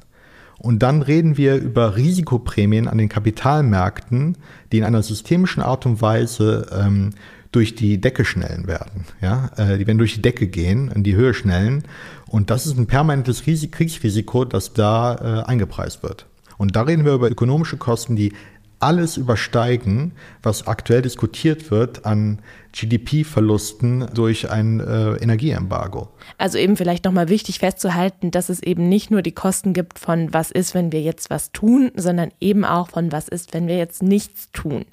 Und 0.60 0.82
dann 0.82 1.00
reden 1.00 1.38
wir 1.38 1.56
über 1.56 1.96
Risikoprämien 1.96 2.86
an 2.86 2.98
den 2.98 3.08
Kapitalmärkten, 3.08 4.36
die 4.70 4.78
in 4.78 4.84
einer 4.84 5.02
systemischen 5.02 5.62
Art 5.62 5.86
und 5.86 6.02
Weise 6.02 6.66
ähm, 6.70 7.10
durch 7.50 7.74
die 7.74 7.98
Decke 7.98 8.26
schnellen 8.26 8.66
werden. 8.66 9.06
Ja? 9.22 9.50
Äh, 9.56 9.78
die 9.78 9.86
werden 9.86 9.96
durch 9.96 10.14
die 10.14 10.22
Decke 10.22 10.46
gehen, 10.46 10.90
in 10.94 11.02
die 11.02 11.16
Höhe 11.16 11.32
schnellen. 11.32 11.84
Und 12.26 12.50
das 12.50 12.66
ist 12.66 12.76
ein 12.76 12.86
permanentes 12.86 13.46
Risik 13.46 13.72
Kriegsrisiko, 13.72 14.44
das 14.44 14.74
da 14.74 15.44
äh, 15.44 15.48
eingepreist 15.48 16.02
wird. 16.02 16.26
Und 16.58 16.76
da 16.76 16.82
reden 16.82 17.06
wir 17.06 17.14
über 17.14 17.30
ökonomische 17.30 17.78
Kosten, 17.78 18.14
die 18.14 18.34
alles 18.80 19.16
übersteigen, 19.16 20.12
was 20.42 20.66
aktuell 20.66 21.02
diskutiert 21.02 21.70
wird 21.70 22.06
an 22.06 22.40
GDP-Verlusten 22.72 24.08
durch 24.14 24.50
ein 24.50 24.80
äh, 24.80 25.14
Energieembargo. 25.16 26.08
Also 26.38 26.58
eben 26.58 26.76
vielleicht 26.76 27.04
nochmal 27.04 27.28
wichtig 27.28 27.58
festzuhalten, 27.58 28.30
dass 28.30 28.48
es 28.48 28.62
eben 28.62 28.88
nicht 28.88 29.10
nur 29.10 29.22
die 29.22 29.32
Kosten 29.32 29.74
gibt 29.74 29.98
von 29.98 30.32
was 30.32 30.50
ist, 30.50 30.74
wenn 30.74 30.92
wir 30.92 31.02
jetzt 31.02 31.30
was 31.30 31.52
tun, 31.52 31.92
sondern 31.94 32.30
eben 32.40 32.64
auch 32.64 32.88
von 32.88 33.12
was 33.12 33.28
ist, 33.28 33.52
wenn 33.52 33.68
wir 33.68 33.76
jetzt 33.76 34.02
nichts 34.02 34.50
tun. 34.52 34.86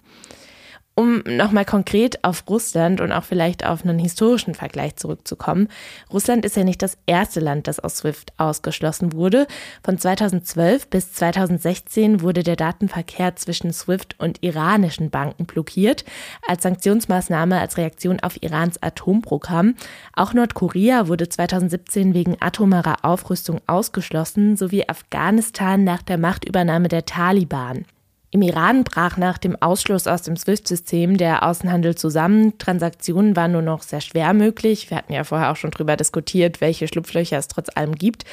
Um 1.00 1.22
nochmal 1.28 1.64
konkret 1.64 2.24
auf 2.24 2.46
Russland 2.50 3.02
und 3.02 3.12
auch 3.12 3.24
vielleicht 3.24 3.64
auf 3.64 3.84
einen 3.84 4.00
historischen 4.00 4.56
Vergleich 4.56 4.96
zurückzukommen. 4.96 5.68
Russland 6.12 6.44
ist 6.44 6.56
ja 6.56 6.64
nicht 6.64 6.82
das 6.82 6.98
erste 7.06 7.40
Land, 7.40 7.68
das 7.68 7.80
aus 7.80 7.98
SWIFT 7.98 8.34
ausgeschlossen 8.38 9.14
wurde. 9.14 9.46
Von 9.84 10.00
2012 10.00 10.88
bis 10.88 11.14
2016 11.14 12.22
wurde 12.24 12.42
der 12.42 12.56
Datenverkehr 12.56 13.36
zwischen 13.36 13.74
SWIFT 13.74 14.16
und 14.18 14.42
iranischen 14.42 15.12
Banken 15.12 15.46
blockiert, 15.46 16.04
als 16.48 16.64
Sanktionsmaßnahme 16.64 17.60
als 17.60 17.78
Reaktion 17.78 18.20
auf 18.20 18.42
Irans 18.42 18.82
Atomprogramm. 18.82 19.76
Auch 20.14 20.34
Nordkorea 20.34 21.08
wurde 21.08 21.30
2017 21.30 22.16
wegen 22.16 22.38
atomarer 22.40 23.06
Aufrüstung 23.06 23.62
ausgeschlossen, 23.68 24.58
sowie 24.58 24.86
Afghanistan 24.88 25.84
nach 25.84 26.02
der 26.02 26.18
Machtübernahme 26.18 26.88
der 26.88 27.06
Taliban. 27.06 27.86
Im 28.30 28.42
Iran 28.42 28.84
brach 28.84 29.16
nach 29.16 29.38
dem 29.38 29.56
Ausschluss 29.62 30.06
aus 30.06 30.22
dem 30.22 30.36
SWIFT-System 30.36 31.16
der 31.16 31.44
Außenhandel 31.44 31.96
zusammen. 31.96 32.58
Transaktionen 32.58 33.38
waren 33.38 33.54
nur 33.54 33.62
noch 33.62 33.82
sehr 33.84 34.02
schwer 34.02 34.34
möglich. 34.34 34.90
Wir 34.90 34.98
hatten 34.98 35.14
ja 35.14 35.24
vorher 35.24 35.50
auch 35.50 35.56
schon 35.56 35.72
darüber 35.72 35.96
diskutiert, 35.96 36.60
welche 36.60 36.90
Schlupflöcher 36.90 37.38
es 37.38 37.48
trotz 37.48 37.70
allem 37.74 37.96
gibt. 37.96 38.26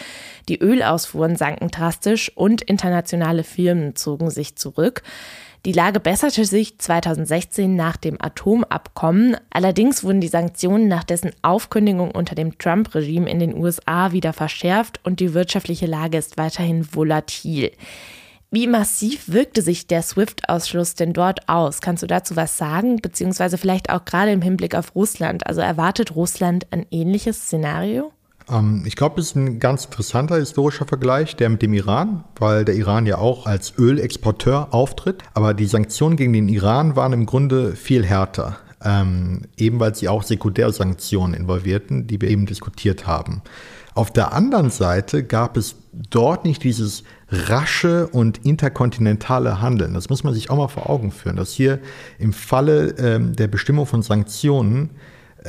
Die 0.48 0.58
Ölausfuhren 0.58 1.36
sanken 1.36 1.68
drastisch 1.68 2.32
und 2.34 2.60
internationale 2.62 3.44
Firmen 3.44 3.94
zogen 3.94 4.30
sich 4.30 4.56
zurück. 4.56 5.04
Die 5.64 5.72
Lage 5.72 6.00
besserte 6.00 6.44
sich 6.44 6.76
2016 6.78 7.76
nach 7.76 7.96
dem 7.96 8.20
Atomabkommen. 8.20 9.36
Allerdings 9.48 10.02
wurden 10.02 10.20
die 10.20 10.28
Sanktionen 10.28 10.88
nach 10.88 11.04
dessen 11.04 11.30
Aufkündigung 11.42 12.10
unter 12.10 12.34
dem 12.34 12.58
Trump-Regime 12.58 13.30
in 13.30 13.38
den 13.38 13.56
USA 13.56 14.10
wieder 14.10 14.32
verschärft 14.32 14.98
und 15.04 15.20
die 15.20 15.34
wirtschaftliche 15.34 15.86
Lage 15.86 16.18
ist 16.18 16.36
weiterhin 16.36 16.92
volatil. 16.92 17.70
Wie 18.54 18.68
massiv 18.68 19.32
wirkte 19.32 19.62
sich 19.62 19.88
der 19.88 20.00
SWIFT-Ausschluss 20.00 20.94
denn 20.94 21.12
dort 21.12 21.48
aus? 21.48 21.80
Kannst 21.80 22.04
du 22.04 22.06
dazu 22.06 22.36
was 22.36 22.56
sagen? 22.56 22.98
Beziehungsweise 23.02 23.58
vielleicht 23.58 23.90
auch 23.90 24.04
gerade 24.04 24.30
im 24.30 24.42
Hinblick 24.42 24.76
auf 24.76 24.94
Russland. 24.94 25.44
Also 25.48 25.60
erwartet 25.60 26.14
Russland 26.14 26.68
ein 26.70 26.86
ähnliches 26.92 27.46
Szenario? 27.46 28.12
Ähm, 28.48 28.84
ich 28.86 28.94
glaube, 28.94 29.20
es 29.20 29.30
ist 29.30 29.34
ein 29.34 29.58
ganz 29.58 29.86
interessanter 29.86 30.36
historischer 30.36 30.86
Vergleich, 30.86 31.34
der 31.34 31.48
mit 31.48 31.62
dem 31.62 31.74
Iran, 31.74 32.22
weil 32.38 32.64
der 32.64 32.76
Iran 32.76 33.06
ja 33.06 33.18
auch 33.18 33.46
als 33.46 33.76
Ölexporteur 33.76 34.72
auftritt. 34.72 35.24
Aber 35.34 35.52
die 35.52 35.66
Sanktionen 35.66 36.14
gegen 36.14 36.32
den 36.32 36.48
Iran 36.48 36.94
waren 36.94 37.12
im 37.12 37.26
Grunde 37.26 37.74
viel 37.74 38.06
härter. 38.06 38.58
Ähm, 38.84 39.48
eben 39.56 39.80
weil 39.80 39.96
sie 39.96 40.08
auch 40.08 40.22
Sekundärsanktionen 40.22 41.34
involvierten, 41.34 42.06
die 42.06 42.20
wir 42.20 42.30
eben 42.30 42.46
diskutiert 42.46 43.08
haben. 43.08 43.42
Auf 43.94 44.12
der 44.12 44.32
anderen 44.32 44.70
Seite 44.70 45.24
gab 45.24 45.56
es 45.56 45.74
dort 46.10 46.44
nicht 46.44 46.62
dieses 46.64 47.04
rasche 47.28 48.06
und 48.08 48.44
interkontinentale 48.44 49.60
Handeln. 49.60 49.94
Das 49.94 50.08
muss 50.08 50.24
man 50.24 50.34
sich 50.34 50.50
auch 50.50 50.56
mal 50.56 50.68
vor 50.68 50.90
Augen 50.90 51.10
führen, 51.10 51.36
dass 51.36 51.52
hier 51.52 51.78
im 52.18 52.32
Falle 52.32 52.94
ähm, 52.98 53.34
der 53.34 53.48
Bestimmung 53.48 53.86
von 53.86 54.02
Sanktionen 54.02 54.90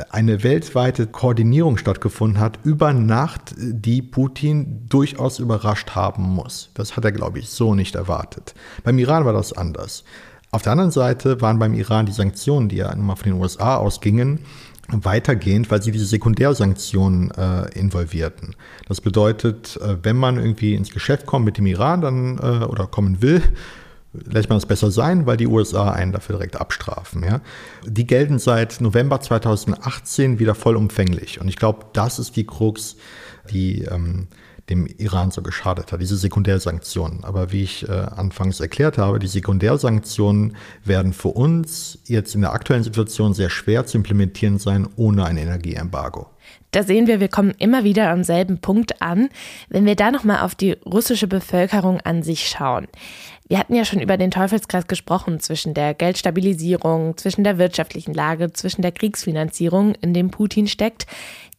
eine 0.10 0.44
weltweite 0.44 1.08
Koordinierung 1.08 1.78
stattgefunden 1.78 2.40
hat 2.40 2.60
über 2.64 2.92
Nacht, 2.92 3.56
die 3.58 4.02
Putin 4.02 4.86
durchaus 4.90 5.40
überrascht 5.40 5.92
haben 5.92 6.24
muss. 6.24 6.70
Das 6.74 6.98
hat 6.98 7.06
er, 7.06 7.14
glaube 7.14 7.40
ich, 7.40 7.50
so 7.50 7.76
nicht 7.76 7.96
erwartet. 7.96 8.56
Beim 8.84 8.98
Iran 8.98 9.26
war 9.26 9.34
das 9.34 9.54
anders. 9.54 10.04
Auf 10.52 10.62
der 10.62 10.74
anderen 10.74 10.92
Seite 10.92 11.42
waren 11.42 11.60
beim 11.60 11.74
Iran 11.74 12.06
die 12.06 12.12
Sanktionen, 12.12 12.70
die 12.70 12.78
ja 12.78 12.92
immer 12.92 13.16
von 13.16 13.32
den 13.32 13.42
USA 13.42 13.78
ausgingen, 13.78 14.40
weitergehend, 14.90 15.72
weil 15.72 15.82
sie 15.82 15.92
diese 15.92 16.06
Sekundärsanktionen 16.06 17.32
äh, 17.32 17.70
involvierten. 17.78 18.56
Das 18.88 19.02
bedeutet, 19.02 19.78
äh, 19.78 19.98
wenn 20.04 20.16
man 20.16 20.38
irgendwie 20.38 20.76
ins 20.76 20.92
Geschäft 20.92 21.26
kommt 21.26 21.46
mit 21.46 21.58
dem 21.58 21.66
Iran 21.66 22.02
dann 22.02 22.38
äh, 22.38 22.66
oder 22.66 22.88
kommen 22.88 23.22
will, 23.22 23.42
lässt 24.14 24.50
man 24.50 24.58
es 24.58 24.66
besser 24.66 24.92
sein, 24.92 25.26
weil 25.26 25.38
die 25.38 25.48
USA 25.48 25.92
einen 25.92 26.12
dafür 26.12 26.38
direkt 26.38 26.56
abstrafen. 26.56 27.24
Ja? 27.24 27.42
Die 27.86 28.08
gelten 28.08 28.40
seit 28.40 28.80
November 28.80 29.20
2018 29.20 30.40
wieder 30.40 30.56
vollumfänglich. 30.56 31.42
Und 31.42 31.48
ich 31.48 31.58
glaube, 31.58 31.86
das 31.94 32.20
ist 32.20 32.36
die 32.36 32.46
Krux, 32.46 32.96
die 33.52 33.84
ähm, 33.84 34.28
dem 34.70 34.88
Iran 34.88 35.32
so 35.32 35.42
geschadet 35.42 35.92
hat, 35.92 36.02
diese 36.02 36.18
Sekundärsanktionen. 36.18 37.24
Aber 37.24 37.52
wie 37.52 37.64
ich 37.64 37.88
äh, 37.88 37.92
anfangs 37.92 38.60
erklärt 38.60 38.98
habe, 38.98 39.20
die 39.20 39.28
Sekundärsanktionen 39.28 40.56
werden 40.84 41.14
für 41.14 41.30
uns 41.30 42.00
jetzt 42.06 42.36
in 42.36 42.42
der 42.42 42.54
aktuellen 42.54 42.84
Situation 42.84 43.34
sehr 43.34 43.50
schwer 43.50 43.86
zu 43.86 43.98
implementieren 43.98 44.58
sein 44.58 44.88
ohne 44.96 45.26
ein 45.26 45.38
Energieembargo. 45.38 46.28
Da 46.72 46.84
sehen 46.84 47.08
wir, 47.08 47.20
wir 47.20 47.30
kommen 47.30 47.54
immer 47.58 47.84
wieder 47.84 48.10
am 48.10 48.24
selben 48.24 48.60
Punkt 48.60 49.02
an, 49.02 49.30
wenn 49.70 49.86
wir 49.86 49.96
da 49.96 50.12
nochmal 50.12 50.42
auf 50.42 50.56
die 50.56 50.72
russische 50.72 51.28
Bevölkerung 51.28 52.02
an 52.02 52.22
sich 52.22 52.50
schauen. 52.50 52.88
Wir 53.48 53.60
hatten 53.60 53.76
ja 53.76 53.86
schon 53.86 54.02
über 54.02 54.18
den 54.18 54.32
Teufelskreis 54.32 54.88
gesprochen 54.88 55.40
zwischen 55.40 55.76
der 55.76 55.94
Geldstabilisierung, 55.94 57.16
zwischen 57.16 57.44
der 57.44 57.60
wirtschaftlichen 57.60 58.14
Lage, 58.14 58.52
zwischen 58.52 58.82
der 58.82 58.92
Kriegsfinanzierung, 58.92 59.94
in 60.02 60.14
dem 60.14 60.32
Putin 60.32 60.68
steckt. 60.68 61.06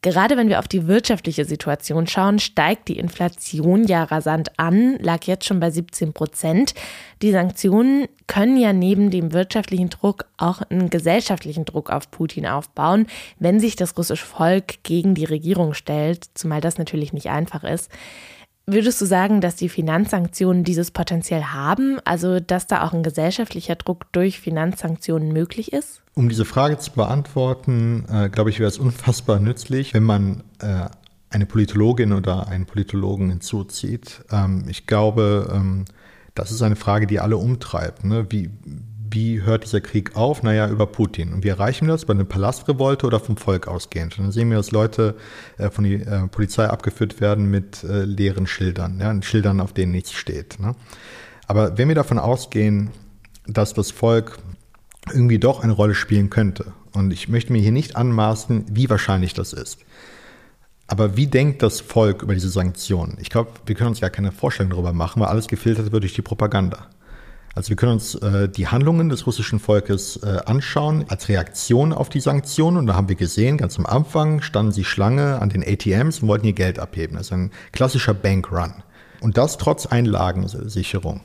Gerade 0.06 0.36
wenn 0.36 0.48
wir 0.48 0.60
auf 0.60 0.68
die 0.68 0.86
wirtschaftliche 0.86 1.44
Situation 1.44 2.06
schauen, 2.06 2.38
steigt 2.38 2.86
die 2.86 2.96
Inflation 2.96 3.88
ja 3.88 4.04
rasant 4.04 4.56
an, 4.56 4.96
lag 5.00 5.24
jetzt 5.24 5.46
schon 5.46 5.58
bei 5.58 5.68
17 5.68 6.12
Prozent. 6.12 6.74
Die 7.22 7.32
Sanktionen 7.32 8.06
können 8.28 8.56
ja 8.56 8.72
neben 8.72 9.10
dem 9.10 9.32
wirtschaftlichen 9.32 9.90
Druck 9.90 10.26
auch 10.36 10.62
einen 10.70 10.90
gesellschaftlichen 10.90 11.64
Druck 11.64 11.90
auf 11.90 12.08
Putin 12.08 12.46
aufbauen, 12.46 13.08
wenn 13.40 13.58
sich 13.58 13.74
das 13.74 13.98
russische 13.98 14.24
Volk 14.24 14.84
gegen 14.84 15.16
die 15.16 15.24
Regierung 15.24 15.74
stellt, 15.74 16.26
zumal 16.34 16.60
das 16.60 16.78
natürlich 16.78 17.12
nicht 17.12 17.28
einfach 17.28 17.64
ist. 17.64 17.90
Würdest 18.68 19.00
du 19.00 19.06
sagen, 19.06 19.40
dass 19.40 19.54
die 19.54 19.68
Finanzsanktionen 19.68 20.64
dieses 20.64 20.90
Potenzial 20.90 21.52
haben, 21.52 22.00
also 22.04 22.40
dass 22.40 22.66
da 22.66 22.82
auch 22.82 22.92
ein 22.92 23.04
gesellschaftlicher 23.04 23.76
Druck 23.76 24.10
durch 24.10 24.40
Finanzsanktionen 24.40 25.32
möglich 25.32 25.72
ist? 25.72 26.02
Um 26.14 26.28
diese 26.28 26.44
Frage 26.44 26.76
zu 26.78 26.90
beantworten, 26.90 28.06
äh, 28.10 28.28
glaube 28.28 28.50
ich, 28.50 28.58
wäre 28.58 28.68
es 28.68 28.78
unfassbar 28.78 29.38
nützlich, 29.38 29.94
wenn 29.94 30.02
man 30.02 30.42
äh, 30.58 30.88
eine 31.30 31.46
Politologin 31.46 32.12
oder 32.12 32.48
einen 32.48 32.66
Politologen 32.66 33.30
hinzuzieht. 33.30 34.24
Ähm, 34.32 34.64
ich 34.68 34.88
glaube, 34.88 35.52
ähm, 35.54 35.84
das 36.34 36.50
ist 36.50 36.62
eine 36.62 36.76
Frage, 36.76 37.06
die 37.06 37.20
alle 37.20 37.36
umtreibt. 37.36 38.04
Ne? 38.04 38.26
Wie, 38.30 38.50
wie 39.16 39.40
hört 39.40 39.64
dieser 39.64 39.80
Krieg 39.80 40.14
auf? 40.14 40.42
Naja, 40.42 40.68
über 40.68 40.86
Putin. 40.86 41.32
Und 41.32 41.42
wie 41.42 41.48
erreichen 41.48 41.86
wir 41.86 41.94
das? 41.94 42.04
Bei 42.04 42.12
einer 42.12 42.24
Palastrevolte 42.24 43.06
oder 43.06 43.18
vom 43.18 43.38
Volk 43.38 43.66
ausgehend? 43.66 44.18
Und 44.18 44.26
dann 44.26 44.32
sehen 44.32 44.50
wir, 44.50 44.58
dass 44.58 44.72
Leute 44.72 45.16
äh, 45.56 45.70
von 45.70 45.84
der 45.84 46.06
äh, 46.06 46.28
Polizei 46.28 46.68
abgeführt 46.68 47.18
werden 47.22 47.50
mit 47.50 47.82
äh, 47.82 48.04
leeren 48.04 48.46
Schildern, 48.46 49.00
ja? 49.00 49.22
Schildern, 49.22 49.62
auf 49.62 49.72
denen 49.72 49.92
nichts 49.92 50.12
steht. 50.12 50.60
Ne? 50.60 50.74
Aber 51.46 51.78
wenn 51.78 51.88
wir 51.88 51.94
davon 51.94 52.18
ausgehen, 52.18 52.90
dass 53.46 53.72
das 53.72 53.90
Volk 53.90 54.36
irgendwie 55.10 55.38
doch 55.38 55.60
eine 55.60 55.72
Rolle 55.72 55.94
spielen 55.94 56.28
könnte, 56.28 56.74
und 56.92 57.10
ich 57.10 57.28
möchte 57.28 57.54
mir 57.54 57.62
hier 57.62 57.72
nicht 57.72 57.96
anmaßen, 57.96 58.66
wie 58.70 58.90
wahrscheinlich 58.90 59.32
das 59.32 59.54
ist, 59.54 59.78
aber 60.88 61.16
wie 61.16 61.26
denkt 61.26 61.62
das 61.62 61.80
Volk 61.80 62.22
über 62.22 62.34
diese 62.34 62.50
Sanktionen? 62.50 63.16
Ich 63.20 63.30
glaube, 63.30 63.50
wir 63.64 63.74
können 63.76 63.90
uns 63.90 64.00
gar 64.02 64.10
keine 64.10 64.30
Vorstellung 64.30 64.70
darüber 64.70 64.92
machen, 64.92 65.20
weil 65.20 65.28
alles 65.28 65.48
gefiltert 65.48 65.90
wird 65.90 66.02
durch 66.02 66.14
die 66.14 66.22
Propaganda. 66.22 66.90
Also 67.56 67.70
wir 67.70 67.76
können 67.76 67.92
uns 67.92 68.14
äh, 68.16 68.50
die 68.50 68.68
Handlungen 68.68 69.08
des 69.08 69.26
russischen 69.26 69.58
Volkes 69.58 70.18
äh, 70.22 70.40
anschauen 70.44 71.06
als 71.08 71.30
Reaktion 71.30 71.94
auf 71.94 72.10
die 72.10 72.20
Sanktionen. 72.20 72.76
Und 72.76 72.86
da 72.86 72.94
haben 72.94 73.08
wir 73.08 73.16
gesehen, 73.16 73.56
ganz 73.56 73.78
am 73.78 73.86
Anfang 73.86 74.42
standen 74.42 74.72
sie 74.72 74.84
Schlange 74.84 75.40
an 75.40 75.48
den 75.48 75.64
ATMs 75.66 76.20
und 76.20 76.28
wollten 76.28 76.46
ihr 76.46 76.52
Geld 76.52 76.78
abheben. 76.78 77.16
Das 77.16 77.28
ist 77.28 77.32
ein 77.32 77.50
klassischer 77.72 78.12
Bankrun. 78.12 78.74
Und 79.22 79.38
das 79.38 79.56
trotz 79.56 79.86
Einlagensicherung. 79.86 81.22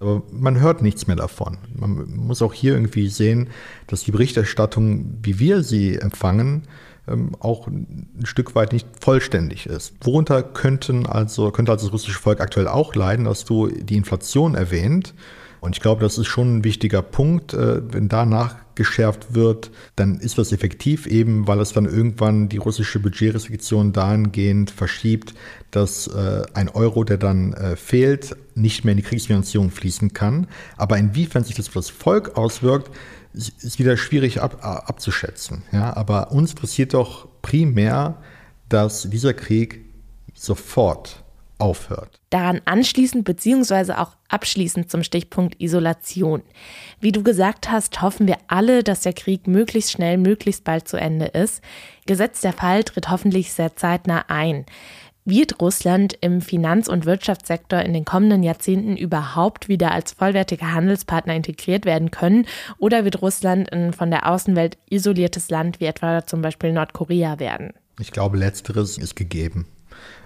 Aber 0.00 0.22
man 0.32 0.58
hört 0.60 0.80
nichts 0.80 1.06
mehr 1.06 1.16
davon. 1.16 1.58
Man 1.76 2.16
muss 2.16 2.40
auch 2.40 2.54
hier 2.54 2.72
irgendwie 2.72 3.08
sehen, 3.08 3.48
dass 3.86 4.02
die 4.02 4.12
Berichterstattung, 4.12 5.18
wie 5.22 5.38
wir 5.38 5.62
sie 5.62 5.96
empfangen, 5.96 6.62
ähm, 7.06 7.36
auch 7.38 7.66
ein 7.66 8.08
Stück 8.24 8.54
weit 8.54 8.72
nicht 8.72 8.88
vollständig 8.98 9.66
ist. 9.66 9.92
Worunter 10.06 10.42
könnten 10.42 11.04
also, 11.04 11.50
könnte 11.50 11.70
also 11.70 11.88
das 11.88 11.92
russische 11.92 12.18
Volk 12.18 12.40
aktuell 12.40 12.66
auch 12.66 12.94
leiden, 12.94 13.26
dass 13.26 13.44
du 13.44 13.68
die 13.68 13.96
Inflation 13.96 14.54
erwähnt 14.54 15.12
und 15.60 15.76
ich 15.76 15.82
glaube, 15.82 16.02
das 16.02 16.16
ist 16.18 16.26
schon 16.26 16.58
ein 16.58 16.64
wichtiger 16.64 17.02
Punkt. 17.02 17.52
Äh, 17.52 17.92
wenn 17.92 18.08
da 18.08 18.24
nachgeschärft 18.24 19.34
wird, 19.34 19.70
dann 19.94 20.18
ist 20.18 20.38
das 20.38 20.52
effektiv 20.52 21.06
eben, 21.06 21.46
weil 21.46 21.60
es 21.60 21.72
dann 21.72 21.84
irgendwann 21.84 22.48
die 22.48 22.56
russische 22.56 22.98
Budgetrestriktion 22.98 23.92
dahingehend 23.92 24.70
verschiebt, 24.70 25.34
dass 25.70 26.06
äh, 26.06 26.42
ein 26.54 26.68
Euro, 26.70 27.04
der 27.04 27.18
dann 27.18 27.52
äh, 27.52 27.76
fehlt, 27.76 28.36
nicht 28.54 28.84
mehr 28.84 28.92
in 28.92 28.98
die 28.98 29.04
Kriegsfinanzierung 29.04 29.70
fließen 29.70 30.14
kann. 30.14 30.46
Aber 30.76 30.96
inwiefern 30.96 31.44
sich 31.44 31.56
das 31.56 31.68
für 31.68 31.78
das 31.78 31.90
Volk 31.90 32.36
auswirkt, 32.36 32.90
ist 33.32 33.78
wieder 33.78 33.96
schwierig 33.96 34.42
ab, 34.42 34.58
abzuschätzen. 34.62 35.62
Ja, 35.70 35.96
aber 35.96 36.32
uns 36.32 36.50
interessiert 36.50 36.94
doch 36.94 37.28
primär, 37.42 38.18
dass 38.68 39.08
dieser 39.08 39.34
Krieg 39.34 39.84
sofort 40.34 41.22
aufhört. 41.60 42.20
Daran 42.30 42.60
anschließend 42.64 43.24
bzw. 43.24 43.94
auch 43.94 44.16
abschließend 44.28 44.90
zum 44.90 45.02
Stichpunkt 45.02 45.60
Isolation. 45.60 46.42
Wie 47.00 47.12
du 47.12 47.22
gesagt 47.22 47.70
hast, 47.70 48.02
hoffen 48.02 48.26
wir 48.26 48.38
alle, 48.48 48.82
dass 48.82 49.02
der 49.02 49.12
Krieg 49.12 49.46
möglichst 49.46 49.92
schnell, 49.92 50.18
möglichst 50.18 50.64
bald 50.64 50.88
zu 50.88 50.96
Ende 50.96 51.26
ist. 51.26 51.62
Gesetzt 52.06 52.44
der 52.44 52.52
Fall 52.52 52.84
tritt 52.84 53.10
hoffentlich 53.10 53.52
sehr 53.52 53.76
zeitnah 53.76 54.24
ein. 54.28 54.64
Wird 55.26 55.60
Russland 55.60 56.16
im 56.22 56.40
Finanz- 56.40 56.88
und 56.88 57.04
Wirtschaftssektor 57.04 57.80
in 57.80 57.92
den 57.92 58.06
kommenden 58.06 58.42
Jahrzehnten 58.42 58.96
überhaupt 58.96 59.68
wieder 59.68 59.92
als 59.92 60.12
vollwertiger 60.12 60.72
Handelspartner 60.72 61.34
integriert 61.34 61.84
werden 61.84 62.10
können? 62.10 62.46
Oder 62.78 63.04
wird 63.04 63.20
Russland 63.20 63.70
ein 63.72 63.92
von 63.92 64.10
der 64.10 64.28
Außenwelt 64.28 64.78
isoliertes 64.88 65.50
Land 65.50 65.78
wie 65.78 65.84
etwa 65.84 66.26
zum 66.26 66.40
Beispiel 66.40 66.72
Nordkorea 66.72 67.38
werden? 67.38 67.74
Ich 68.00 68.12
glaube, 68.12 68.38
letzteres 68.38 68.96
ist 68.96 69.14
gegeben. 69.14 69.66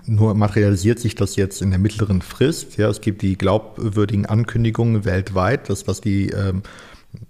Nur 0.07 0.35
materialisiert 0.35 0.98
sich 0.98 1.14
das 1.14 1.37
jetzt 1.37 1.62
in 1.62 1.70
der 1.70 1.79
mittleren 1.79 2.20
Frist. 2.20 2.77
Ja, 2.77 2.88
es 2.88 3.00
gibt 3.00 3.22
die 3.22 3.38
glaubwürdigen 3.38 4.27
Ankündigungen 4.27 5.05
weltweit, 5.05 5.70
dass 5.70 5.87
was 5.87 6.00
die 6.00 6.29
ähm, 6.29 6.62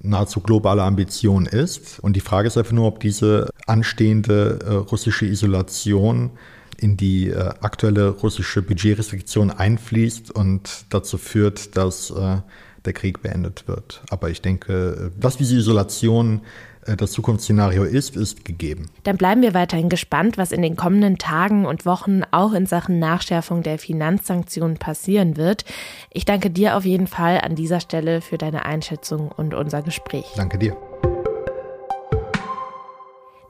nahezu 0.00 0.40
globale 0.40 0.82
Ambition 0.82 1.46
ist. 1.46 2.00
Und 2.00 2.16
die 2.16 2.20
Frage 2.20 2.48
ist 2.48 2.56
einfach 2.56 2.72
nur, 2.72 2.86
ob 2.86 3.00
diese 3.00 3.50
anstehende 3.66 4.58
äh, 4.64 4.72
russische 4.72 5.26
Isolation 5.26 6.30
in 6.78 6.96
die 6.96 7.28
äh, 7.28 7.50
aktuelle 7.60 8.08
russische 8.10 8.62
Budgetrestriktion 8.62 9.50
einfließt 9.50 10.30
und 10.30 10.86
dazu 10.90 11.18
führt, 11.18 11.76
dass 11.76 12.10
äh, 12.10 12.38
der 12.84 12.92
Krieg 12.92 13.22
beendet 13.22 13.66
wird. 13.66 14.02
Aber 14.10 14.30
ich 14.30 14.42
denke, 14.42 15.12
dass 15.18 15.36
diese 15.36 15.56
Isolation 15.56 16.42
äh, 16.86 16.96
das 16.96 17.12
Zukunftsszenario 17.12 17.84
ist, 17.84 18.16
ist 18.16 18.44
gegeben. 18.44 18.90
Dann 19.04 19.16
bleiben 19.16 19.42
wir 19.42 19.54
weiterhin 19.54 19.88
gespannt, 19.88 20.38
was 20.38 20.52
in 20.52 20.62
den 20.62 20.76
kommenden 20.76 21.18
Tagen 21.18 21.66
und 21.66 21.86
Wochen 21.86 22.22
auch 22.30 22.52
in 22.52 22.66
Sachen 22.66 22.98
Nachschärfung 22.98 23.62
der 23.62 23.78
Finanzsanktionen 23.78 24.76
passieren 24.76 25.36
wird. 25.36 25.64
Ich 26.10 26.24
danke 26.24 26.50
dir 26.50 26.76
auf 26.76 26.84
jeden 26.84 27.06
Fall 27.06 27.40
an 27.40 27.54
dieser 27.54 27.80
Stelle 27.80 28.20
für 28.20 28.38
deine 28.38 28.64
Einschätzung 28.64 29.30
und 29.30 29.54
unser 29.54 29.82
Gespräch. 29.82 30.26
Danke 30.36 30.58
dir. 30.58 30.76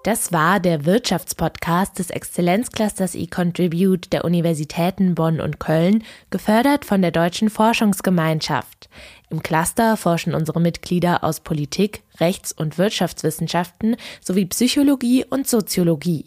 Das 0.05 0.33
war 0.33 0.61
der 0.61 0.85
Wirtschaftspodcast 0.85 1.99
des 1.99 2.11
Exzellenzclusters 2.11 3.15
eContribute 3.15 4.13
der 4.13 4.27
Universitäten 4.27 5.15
Bonn 5.15 5.41
und 5.41 5.59
Köln, 5.59 6.05
gefördert 6.29 6.85
von 6.85 7.01
der 7.01 7.11
Deutschen 7.11 7.49
Forschungsgemeinschaft. 7.49 8.91
Im 9.31 9.43
Cluster 9.43 9.97
forschen 9.97 10.35
unsere 10.35 10.61
Mitglieder 10.61 11.25
aus 11.25 11.41
Politik, 11.41 12.03
Rechts- 12.21 12.53
und 12.53 12.79
Wirtschaftswissenschaften 12.79 13.97
sowie 14.21 14.47
Psychologie 14.47 15.25
und 15.29 15.49
Soziologie. 15.49 16.27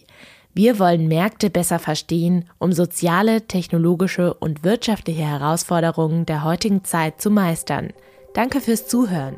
Wir 0.53 0.79
wollen 0.79 1.07
Märkte 1.07 1.51
besser 1.51 1.77
verstehen, 1.77 2.45
um 2.57 2.73
soziale, 2.73 3.45
technologische 3.47 4.33
und 4.33 4.63
wirtschaftliche 4.63 5.21
Herausforderungen 5.21 6.25
der 6.25 6.43
heutigen 6.43 6.83
Zeit 6.83 7.21
zu 7.21 7.29
meistern. 7.29 7.93
Danke 8.33 8.59
fürs 8.59 8.87
Zuhören. 8.87 9.37